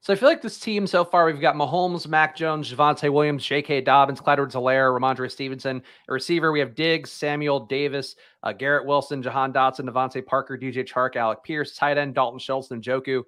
[0.00, 3.44] So I feel like this team so far, we've got Mahomes, Mac Jones, Javonte Williams,
[3.44, 3.82] J.K.
[3.82, 5.82] Dobbins, Clyde Helaire, Rhamondre Stevenson.
[6.08, 10.86] A receiver, we have Diggs, Samuel Davis, uh, Garrett Wilson, Jahan Dotson, DeVante Parker, DJ
[10.86, 13.22] Chark, Alec Pierce, tight end, Dalton Schultz, and Njoku.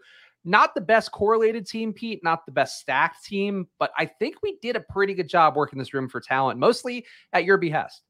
[0.44, 4.58] Not the best correlated team, Pete, not the best stacked team, but I think we
[4.60, 8.02] did a pretty good job working this room for talent, mostly at your behest.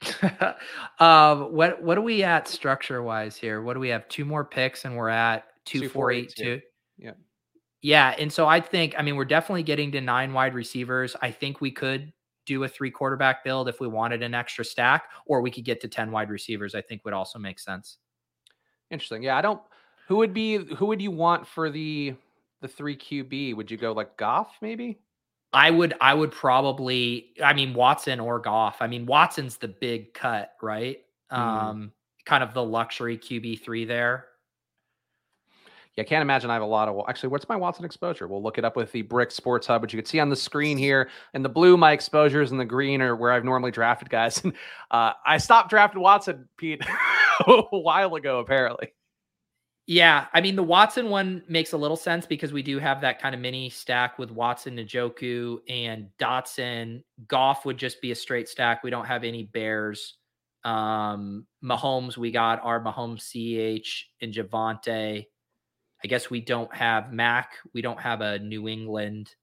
[0.98, 3.62] um, what what are we at structure wise here?
[3.62, 4.08] What do we have?
[4.08, 6.60] Two more picks, and we're at two, two four eight two.
[6.98, 7.12] Yeah.
[7.82, 8.14] Yeah.
[8.18, 11.16] And so I think, I mean, we're definitely getting to nine wide receivers.
[11.22, 12.12] I think we could
[12.46, 15.80] do a three quarterback build if we wanted an extra stack, or we could get
[15.80, 17.98] to 10 wide receivers, I think would also make sense.
[18.90, 19.22] Interesting.
[19.22, 19.36] Yeah.
[19.36, 19.60] I don't,
[20.08, 22.14] who would be, who would you want for the,
[22.60, 23.56] the three QB?
[23.56, 24.98] Would you go like Goff maybe?
[25.52, 28.76] I would, I would probably, I mean, Watson or Goff.
[28.80, 30.98] I mean, Watson's the big cut, right?
[31.32, 31.36] Mm.
[31.38, 31.92] Um,
[32.24, 34.26] kind of the luxury QB three there.
[35.96, 36.94] Yeah, I can't imagine I have a lot of.
[36.94, 38.28] Well, Actually, what's my Watson exposure?
[38.28, 40.36] We'll look it up with the Brick Sports Hub, which you can see on the
[40.36, 41.10] screen here.
[41.34, 44.40] And the blue, my exposures, and the green are where I've normally drafted guys.
[44.44, 44.54] And
[44.90, 46.82] uh, I stopped drafting Watson, Pete,
[47.46, 48.92] a while ago, apparently.
[49.90, 53.20] Yeah, I mean the Watson one makes a little sense because we do have that
[53.20, 57.02] kind of mini stack with Watson, Njoku, and Dotson.
[57.26, 58.84] Goff would just be a straight stack.
[58.84, 60.14] We don't have any Bears.
[60.62, 65.26] Um, Mahomes, we got our Mahomes, CH, and Javonte.
[66.04, 67.54] I guess we don't have Mac.
[67.74, 69.34] We don't have a New England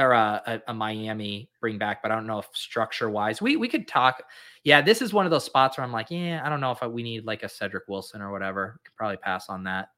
[0.00, 3.56] or a, a, a, Miami bring back, but I don't know if structure wise we
[3.56, 4.22] we could talk.
[4.64, 6.82] Yeah, this is one of those spots where I'm like, yeah, I don't know if
[6.82, 8.80] I, we need like a Cedric Wilson or whatever.
[8.84, 9.88] Could probably pass on that.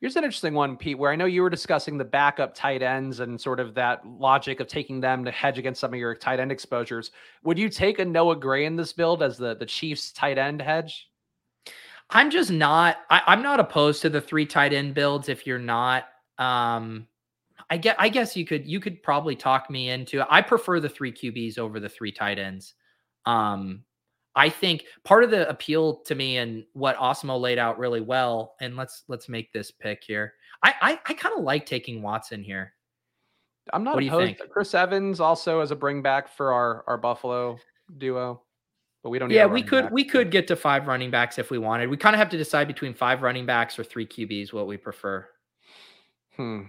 [0.00, 3.20] Here's an interesting one, Pete, where I know you were discussing the backup tight ends
[3.20, 6.40] and sort of that logic of taking them to hedge against some of your tight
[6.40, 7.10] end exposures.
[7.44, 10.62] Would you take a Noah Gray in this build as the, the Chiefs tight end
[10.62, 11.08] hedge?
[12.08, 15.58] I'm just not, I, I'm not opposed to the three tight end builds if you're
[15.58, 16.06] not
[16.38, 17.06] um
[17.68, 20.88] I get I guess you could you could probably talk me into I prefer the
[20.88, 22.74] three QBs over the three tight ends.
[23.26, 23.84] Um
[24.36, 28.54] I think part of the appeal to me and what Awesemo laid out really well,
[28.60, 30.34] and let's let's make this pick here.
[30.62, 32.74] I I, I kind of like taking Watson here.
[33.72, 34.38] I'm not what opposed.
[34.50, 37.58] Chris Evans also as a bring back for our our Buffalo
[37.98, 38.42] duo,
[39.02, 39.30] but we don't.
[39.30, 39.92] Yeah, we could back.
[39.92, 41.88] we could get to five running backs if we wanted.
[41.90, 44.76] We kind of have to decide between five running backs or three QBs what we
[44.76, 45.26] prefer.
[46.36, 46.62] Hmm.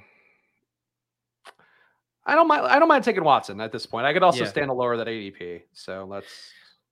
[2.25, 2.67] I don't mind.
[2.67, 4.05] I don't mind taking Watson at this point.
[4.05, 4.49] I could also yeah.
[4.49, 5.63] stand a lower that ADP.
[5.73, 6.51] So let's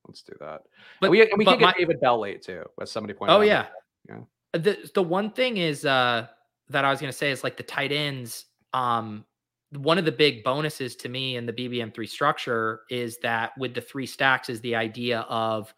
[0.10, 0.64] Let's do that.
[1.00, 3.34] But and we, and we can get my, David Bell late too, as somebody pointed
[3.34, 3.42] oh, out.
[3.42, 3.66] Oh yeah.
[4.08, 4.20] Yeah.
[4.54, 6.28] The the one thing is uh
[6.70, 8.46] that I was gonna say is like the tight ends.
[8.74, 9.26] Um
[9.72, 13.82] one of the big bonuses to me in the BBM3 structure is that with the
[13.82, 15.74] three stacks is the idea of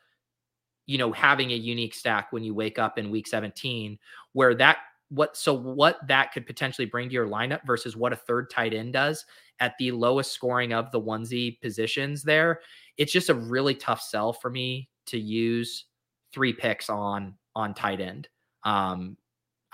[0.86, 4.00] you know having a unique stack when you wake up in week 17
[4.32, 4.78] where that
[5.12, 8.74] what so what that could potentially bring to your lineup versus what a third tight
[8.74, 9.26] end does
[9.60, 12.62] at the lowest scoring of the onesie positions there
[12.98, 15.86] it's just a really tough sell for me to use
[16.34, 18.30] three picks on on tight end.
[18.64, 19.18] Um,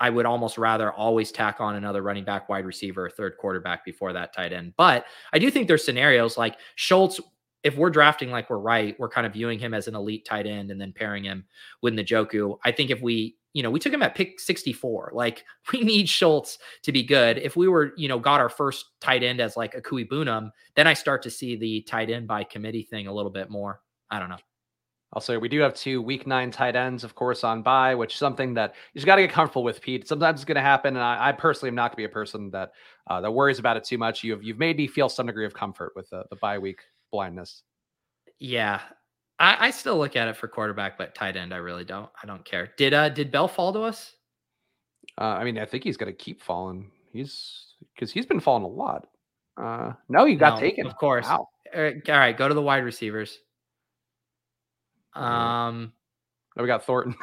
[0.00, 4.12] I would almost rather always tack on another running back, wide receiver, third quarterback before
[4.12, 4.74] that tight end.
[4.76, 7.20] But I do think there's scenarios like Schultz.
[7.64, 10.46] If we're drafting like we're right, we're kind of viewing him as an elite tight
[10.46, 11.44] end and then pairing him
[11.82, 12.56] with Njoku.
[12.64, 15.10] I think if we, you know, we took him at pick 64.
[15.12, 17.38] Like we need Schultz to be good.
[17.38, 20.86] If we were, you know, got our first tight end as like a Okwuegbunam, then
[20.86, 23.80] I start to see the tight end by committee thing a little bit more.
[24.12, 24.38] I don't know.
[25.12, 28.12] I'll say we do have two week nine tight ends, of course, on by, which
[28.12, 30.06] is something that you just got to get comfortable with, Pete.
[30.06, 32.10] Sometimes it's going to happen, and I, I, personally am not going to be a
[32.10, 32.72] person that
[33.08, 34.22] uh, that worries about it too much.
[34.22, 36.80] You've you've made me feel some degree of comfort with the, the bye week
[37.10, 37.62] blindness.
[38.38, 38.80] Yeah,
[39.38, 42.10] I, I still look at it for quarterback, but tight end, I really don't.
[42.22, 42.72] I don't care.
[42.76, 44.14] Did uh did Bell fall to us?
[45.16, 46.90] Uh, I mean, I think he's going to keep falling.
[47.12, 49.08] He's because he's been falling a lot.
[49.56, 50.86] Uh, no, you got no, taken.
[50.86, 51.26] Of course.
[51.26, 51.48] Wow.
[51.74, 53.38] All right, go to the wide receivers.
[55.14, 55.92] Um,
[56.56, 57.14] now we got Thornton.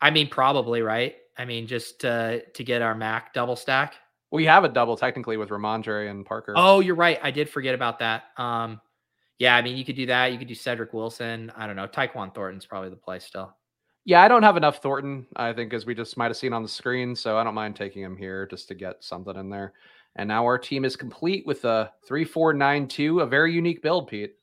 [0.00, 1.16] I mean, probably right.
[1.36, 3.94] I mean, just to to get our Mac double stack.
[4.32, 6.54] We have a double technically with Rhamondre and Parker.
[6.56, 7.18] Oh, you're right.
[7.20, 8.24] I did forget about that.
[8.36, 8.80] Um,
[9.40, 10.32] yeah, I mean, you could do that.
[10.32, 11.50] You could do Cedric Wilson.
[11.56, 11.86] I don't know.
[11.86, 13.56] Tyquan Thornton's probably the play still.
[14.04, 15.26] Yeah, I don't have enough Thornton.
[15.34, 17.74] I think as we just might have seen on the screen, so I don't mind
[17.74, 19.72] taking him here just to get something in there.
[20.16, 23.82] And now our team is complete with a three four nine two, a very unique
[23.82, 24.34] build, Pete.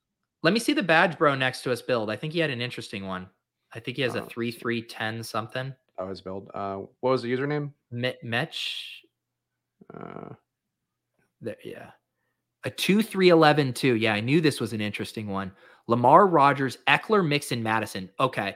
[0.41, 2.09] Let me see the badge bro next to us build.
[2.09, 3.29] I think he had an interesting one.
[3.73, 4.27] I think he has a oh.
[4.27, 5.75] three ten something.
[5.99, 6.49] Oh, his build.
[6.55, 7.71] Uh, what was the username?
[7.91, 9.03] Metch.
[9.93, 10.29] Uh,
[11.41, 11.91] there, yeah,
[12.63, 13.95] a two three eleven two.
[13.95, 15.51] Yeah, I knew this was an interesting one.
[15.87, 18.09] Lamar Rogers, Ekeler, Mixon, Mattison.
[18.19, 18.55] Okay,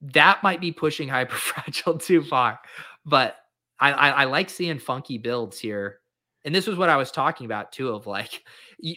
[0.00, 2.60] that might be pushing hyper fragile too far,
[3.04, 3.36] but
[3.80, 6.00] I, I, I like seeing funky builds here
[6.44, 8.44] and this was what I was talking about too of like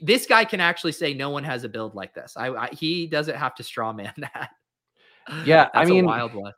[0.01, 2.35] this guy can actually say no one has a build like this.
[2.35, 4.49] I, I he doesn't have to straw man that.
[5.45, 6.53] Yeah, I mean wild one.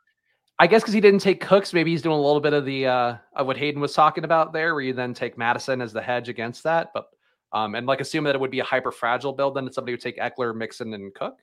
[0.58, 2.86] I guess because he didn't take Cooks, maybe he's doing a little bit of the
[2.86, 6.02] uh of what Hayden was talking about there, where you then take Mattison as the
[6.02, 6.88] hedge against that.
[6.92, 7.06] But
[7.52, 10.00] um and like assume that it would be a hyper fragile build, then somebody would
[10.00, 11.38] take Ekeler, Mixon, and Cook.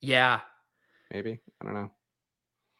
[0.00, 0.40] Yeah.
[1.12, 1.40] Maybe.
[1.60, 1.90] I don't know.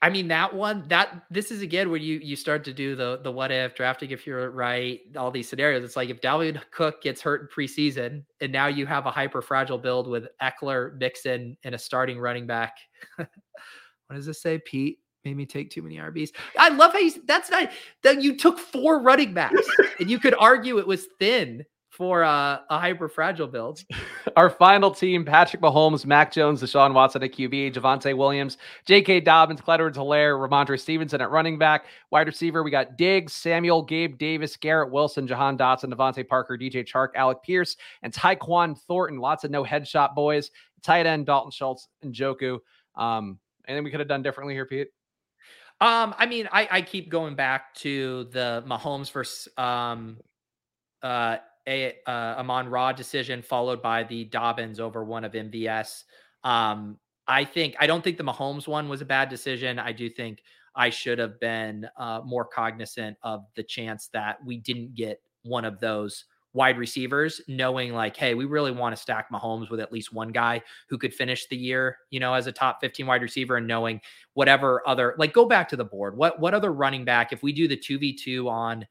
[0.04, 3.20] I mean that one that this is again where you you start to do the
[3.24, 5.82] the what if drafting if you're right all these scenarios.
[5.82, 9.40] It's like if Dalvin Cook gets hurt in preseason and now you have a hyper
[9.40, 12.76] fragile build with Ekeler Mixon, and a starting running back.
[13.16, 13.28] what
[14.12, 14.98] does this say, Pete?
[15.24, 16.32] Made me take too many RBs.
[16.58, 17.22] I love how you.
[17.26, 17.70] That's not
[18.02, 19.66] that you took four running backs,
[19.98, 21.64] and you could argue it was thin
[21.96, 23.84] for uh, a hyper fragile build.
[24.36, 29.20] Our final team Patrick Mahomes, Mac Jones, Deshaun Watson at QB, Javonte Williams, J.K.
[29.20, 31.86] Dobbins, Clyde Helaire, Rhamondre Stevenson at running back.
[32.10, 36.84] Wide receiver, we got Diggs, Samuel, Gabe Davis, Garrett Wilson, Jahan Dotson, DeVante Parker, DJ
[36.84, 39.20] Chark, Alec Pierce, and Tyquan Thornton.
[39.20, 40.50] Lots of no headshot boys.
[40.82, 42.58] Tight end, Dalton Schultz, and Joku.
[42.96, 43.38] Um,
[43.68, 44.88] anything we could have done differently here, Pete?
[45.80, 50.18] Um, I mean, I, I keep going back to the Mahomes versus um
[51.02, 51.36] uh
[51.66, 56.04] a uh, Amon Ra decision followed by the Dobbins over one of MVS.
[56.42, 59.78] Um, I think I don't think the Mahomes one was a bad decision.
[59.78, 60.42] I do think
[60.74, 65.64] I should have been uh, more cognizant of the chance that we didn't get one
[65.64, 69.92] of those wide receivers, knowing like, hey, we really want to stack Mahomes with at
[69.92, 73.22] least one guy who could finish the year, you know, as a top 15 wide
[73.22, 74.00] receiver, and knowing
[74.34, 76.16] whatever other like go back to the board.
[76.16, 78.86] What what other running back, if we do the 2v2 on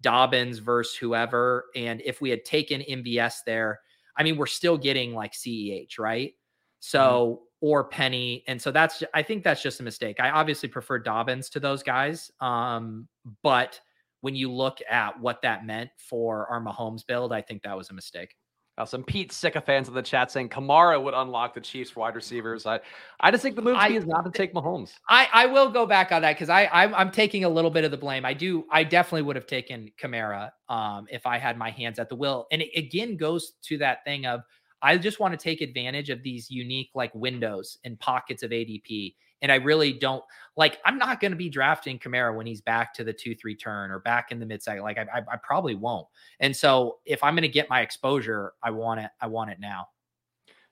[0.00, 3.80] Dobbins versus whoever, and if we had taken MVS there,
[4.16, 6.32] I mean, we're still getting like CEH, right?
[6.80, 7.66] So mm-hmm.
[7.66, 10.20] or Penny, and so that's I think that's just a mistake.
[10.20, 13.08] I obviously prefer Dobbins to those guys, um,
[13.42, 13.80] but
[14.20, 17.90] when you look at what that meant for our Mahomes build, I think that was
[17.90, 18.34] a mistake.
[18.78, 22.14] Uh, some Pete Sica fans in the chat saying Kamara would unlock the Chiefs wide
[22.14, 22.64] receivers.
[22.64, 22.78] I,
[23.18, 24.92] I just think the move to is not to take Mahomes.
[25.08, 27.82] I, I will go back on that because I I'm, I'm, taking a little bit
[27.82, 28.24] of the blame.
[28.24, 32.08] I do I definitely would have taken Kamara um, if I had my hands at
[32.08, 32.46] the will.
[32.52, 34.42] And it again goes to that thing of
[34.80, 39.14] I just want to take advantage of these unique like windows and pockets of ADP
[39.42, 40.22] and I really don't
[40.56, 43.54] like, I'm not going to be drafting Kamara when he's back to the two, three
[43.54, 44.82] turn or back in the mid cycle.
[44.82, 46.06] Like I, I, I probably won't.
[46.40, 49.10] And so if I'm going to get my exposure, I want it.
[49.20, 49.86] I want it now.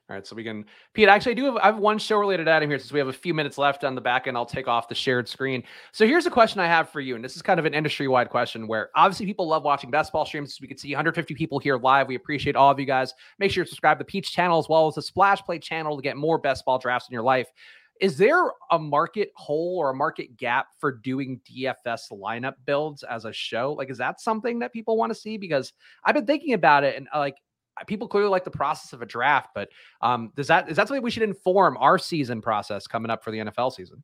[0.09, 0.63] All right, so we can,
[0.93, 1.09] Pete.
[1.09, 3.13] Actually, I do have I have one show related item here since we have a
[3.13, 4.37] few minutes left on the back end.
[4.37, 5.63] I'll take off the shared screen.
[5.91, 8.07] So here's a question I have for you, and this is kind of an industry
[8.07, 10.59] wide question where obviously people love watching basketball streams.
[10.61, 12.07] We can see 150 people here live.
[12.07, 13.13] We appreciate all of you guys.
[13.37, 15.97] Make sure you subscribe to the Peach channel as well as the Splash Play channel
[15.97, 17.49] to get more best ball drafts in your life.
[18.01, 23.25] Is there a market hole or a market gap for doing DFS lineup builds as
[23.25, 23.73] a show?
[23.73, 25.37] Like, is that something that people want to see?
[25.37, 25.73] Because
[26.03, 27.37] I've been thinking about it and uh, like
[27.85, 29.69] people clearly like the process of a draft, but
[30.01, 33.31] um, does that is that something we should inform our season process coming up for
[33.31, 34.03] the NFL season?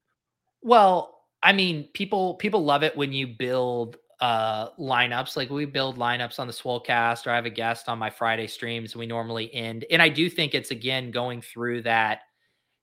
[0.62, 5.98] Well, I mean, people people love it when you build uh lineups like we build
[5.98, 9.54] lineups on the swolecast or i have a guest on my friday streams we normally
[9.56, 12.20] end and i do think it's again going through that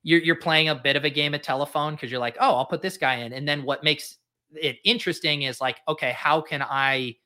[0.03, 2.67] you're you're playing a bit of a game of telephone because you're like, oh, I'll
[2.67, 4.17] put this guy in, and then what makes
[4.53, 7.17] it interesting is like, okay, how can I?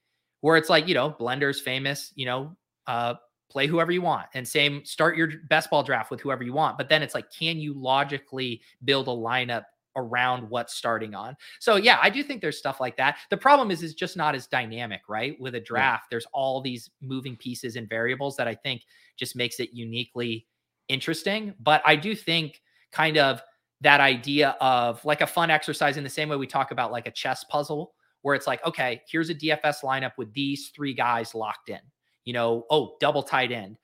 [0.40, 2.54] Where it's like, you know, Blender's famous, you know,
[2.86, 3.14] uh,
[3.50, 6.76] play whoever you want, and same start your best ball draft with whoever you want,
[6.76, 9.64] but then it's like, can you logically build a lineup
[9.96, 11.36] around what's starting on.
[11.60, 13.18] So yeah, I do think there's stuff like that.
[13.30, 15.38] The problem is is just not as dynamic, right?
[15.40, 16.08] With a draft, yeah.
[16.10, 18.82] there's all these moving pieces and variables that I think
[19.16, 20.46] just makes it uniquely
[20.88, 21.54] interesting.
[21.60, 22.60] But I do think
[22.94, 23.42] kind of
[23.80, 27.06] that idea of like a fun exercise in the same way we talk about like
[27.06, 27.92] a chess puzzle
[28.22, 31.80] where it's like, okay, here's a DFS lineup with these three guys locked in.
[32.24, 33.76] You know, oh, double tight end.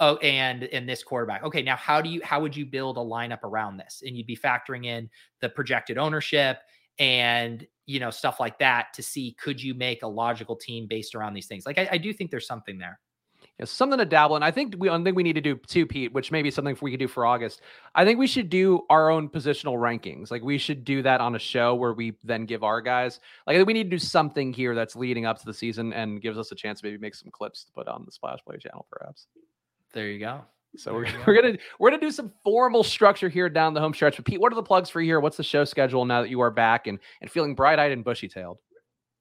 [0.00, 1.42] Oh, and in this quarterback.
[1.42, 4.04] Okay, now how do you how would you build a lineup around this?
[4.06, 5.10] And you'd be factoring in
[5.40, 6.58] the projected ownership
[7.00, 11.16] and you know stuff like that to see could you make a logical team based
[11.16, 11.66] around these things.
[11.66, 13.00] Like I, I do think there's something there
[13.58, 14.42] yeah, something to dabble in.
[14.42, 16.76] I think we I think we need to do too, Pete, which may be something
[16.80, 17.60] we could do for August.
[17.94, 20.30] I think we should do our own positional rankings.
[20.30, 23.18] Like we should do that on a show where we then give our guys.
[23.46, 26.38] Like we need to do something here that's leading up to the season and gives
[26.38, 28.86] us a chance to maybe make some clips to put on the Splash Play channel,
[28.90, 29.26] perhaps.
[29.92, 30.42] There you go.
[30.76, 34.16] So we're, we're gonna we're gonna do some formal structure here down the home stretch.
[34.16, 35.18] But Pete, what are the plugs for here?
[35.18, 38.04] What's the show schedule now that you are back and and feeling bright eyed and
[38.04, 38.58] bushy tailed?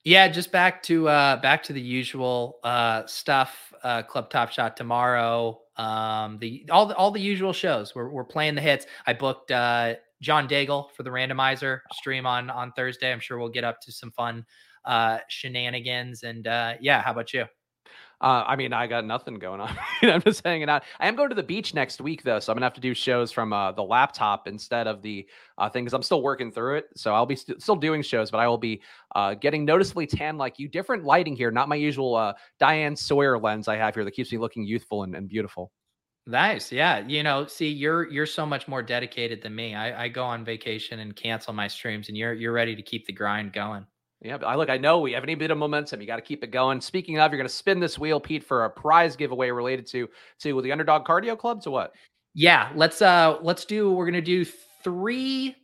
[0.08, 3.74] Yeah, just back to uh back to the usual uh stuff.
[3.84, 5.60] Uh Club Top Shot tomorrow.
[5.76, 7.94] Um the all the all the usual shows.
[7.94, 8.86] We're we're playing the hits.
[9.06, 13.12] I booked uh John Daigle for the randomizer stream on on Thursday.
[13.12, 14.46] I'm sure we'll get up to some fun
[14.86, 17.44] uh shenanigans and uh yeah, how about you?
[18.20, 19.78] Uh, I mean, I got nothing going on.
[20.02, 20.84] I'm just hanging out.
[21.00, 22.96] I am going to the beach next week though, so I'm gonna have to do
[22.96, 25.28] shows from uh, the laptop instead of the
[25.60, 26.86] uh, thing because I'm still working through it.
[26.96, 28.82] So I'll be st- still doing shows, but I will be
[29.16, 30.68] uh, getting noticeably tan like you.
[30.68, 34.32] Different lighting here, not my usual uh, Diane Sawyer lens I have here that keeps
[34.32, 35.72] me looking youthful and, and beautiful.
[36.26, 36.72] Nice.
[36.72, 37.06] Yeah.
[37.08, 39.76] You know, see, you're you're so much more dedicated than me.
[39.76, 43.06] I, I go on vacation and cancel my streams, and you're you're ready to keep
[43.06, 43.86] the grind going.
[44.22, 46.02] Yeah, I look, I know we have any bit of momentum.
[46.02, 46.82] You got to keep it going.
[46.82, 50.10] Speaking of, you're going to spin this wheel, Pete, for a prize giveaway related to
[50.40, 51.62] to the Underdog Cardio Club.
[51.64, 51.94] To what?
[52.34, 53.92] Yeah, let's uh let's do.
[53.92, 54.44] We're going to do
[54.84, 55.56] three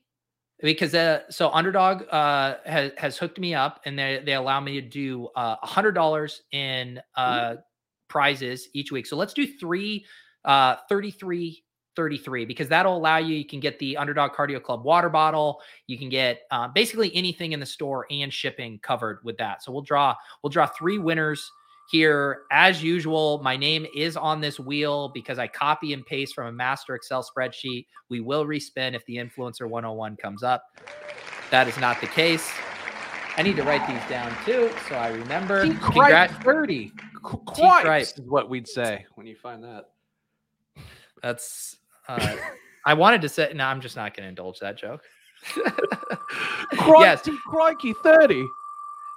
[0.61, 4.79] because uh so Underdog uh has has hooked me up and they they allow me
[4.79, 7.55] to do uh a hundred dollars in uh
[8.07, 9.07] prizes each week.
[9.07, 10.05] So let's do three
[10.45, 11.62] uh 33
[11.95, 15.97] 33 because that'll allow you you can get the underdog cardio club water bottle you
[15.97, 19.63] can get uh, basically anything in the store and shipping covered with that.
[19.63, 21.51] So we'll draw we'll draw three winners
[21.89, 22.43] here.
[22.51, 26.51] As usual my name is on this wheel because i copy and paste from a
[26.51, 27.85] master excel spreadsheet.
[28.09, 30.79] We will respin if the influencer 101 comes up.
[31.51, 32.51] That is not the case.
[33.35, 35.61] I need to write these down too, so I remember.
[35.75, 36.91] Congrats, thirty.
[37.23, 38.03] Quite.
[38.03, 39.89] is what we'd say when you find that.
[41.23, 41.77] That's
[42.07, 42.35] uh,
[42.85, 45.01] I wanted to say, no, I'm just not going to indulge that joke.
[46.73, 47.29] crikey, yes.
[47.47, 48.45] crikey, 30.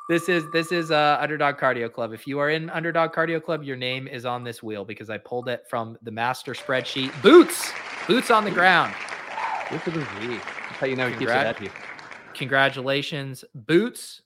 [0.09, 2.13] This is this is uh Underdog Cardio Club.
[2.13, 5.19] If you are in Underdog Cardio Club, your name is on this wheel because I
[5.19, 7.11] pulled it from the master spreadsheet.
[7.23, 7.73] Boots,
[8.07, 8.95] boots on the ground.
[9.69, 10.29] Good for the V.
[10.29, 11.73] That's how you know he keeps it Congrat-.
[12.35, 14.23] Congratulations, Boots.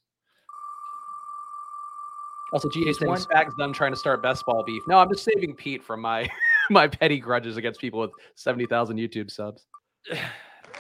[2.52, 4.82] Also, GA one- Spag's done trying to start best ball beef.
[4.86, 6.28] No, I'm just saving Pete from my
[6.70, 9.66] my petty grudges against people with seventy thousand YouTube subs.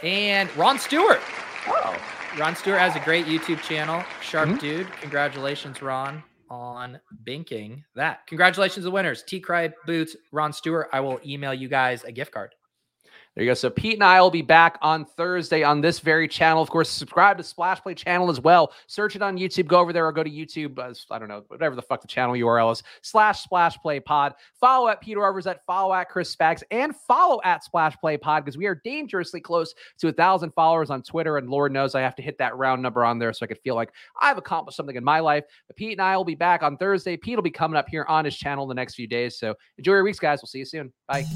[0.02, 1.20] And Ron Stewart.
[1.66, 1.94] Oh,
[2.38, 4.02] Ron Stewart has a great YouTube channel.
[4.22, 4.60] Sharp Mhm.
[4.60, 4.92] dude.
[4.94, 8.26] Congratulations, Ron, on binking that.
[8.26, 9.22] Congratulations the winners.
[9.24, 10.88] T Cry Boots, Ron Stewart.
[10.92, 12.54] I will email you guys a gift card.
[13.36, 13.54] There you go.
[13.54, 16.62] So Pete and I will be back on Thursday on this very channel.
[16.62, 18.72] Of course, subscribe to Splash Play channel as well.
[18.88, 19.68] Search it on YouTube.
[19.68, 20.76] Go over there or go to YouTube.
[20.80, 22.82] uh, I don't know, whatever the fuck the channel URL is.
[23.02, 24.34] Slash Splash Play Pod.
[24.60, 28.58] Follow at Peter at Follow at Chris Spags and follow at Splash Play Pod because
[28.58, 31.38] we are dangerously close to a thousand followers on Twitter.
[31.38, 33.60] And Lord knows I have to hit that round number on there so I could
[33.60, 35.44] feel like I've accomplished something in my life.
[35.68, 37.16] But Pete and I will be back on Thursday.
[37.16, 39.38] Pete will be coming up here on his channel in the next few days.
[39.38, 40.40] So enjoy your weeks, guys.
[40.42, 40.92] We'll see you soon.
[41.06, 41.26] Bye.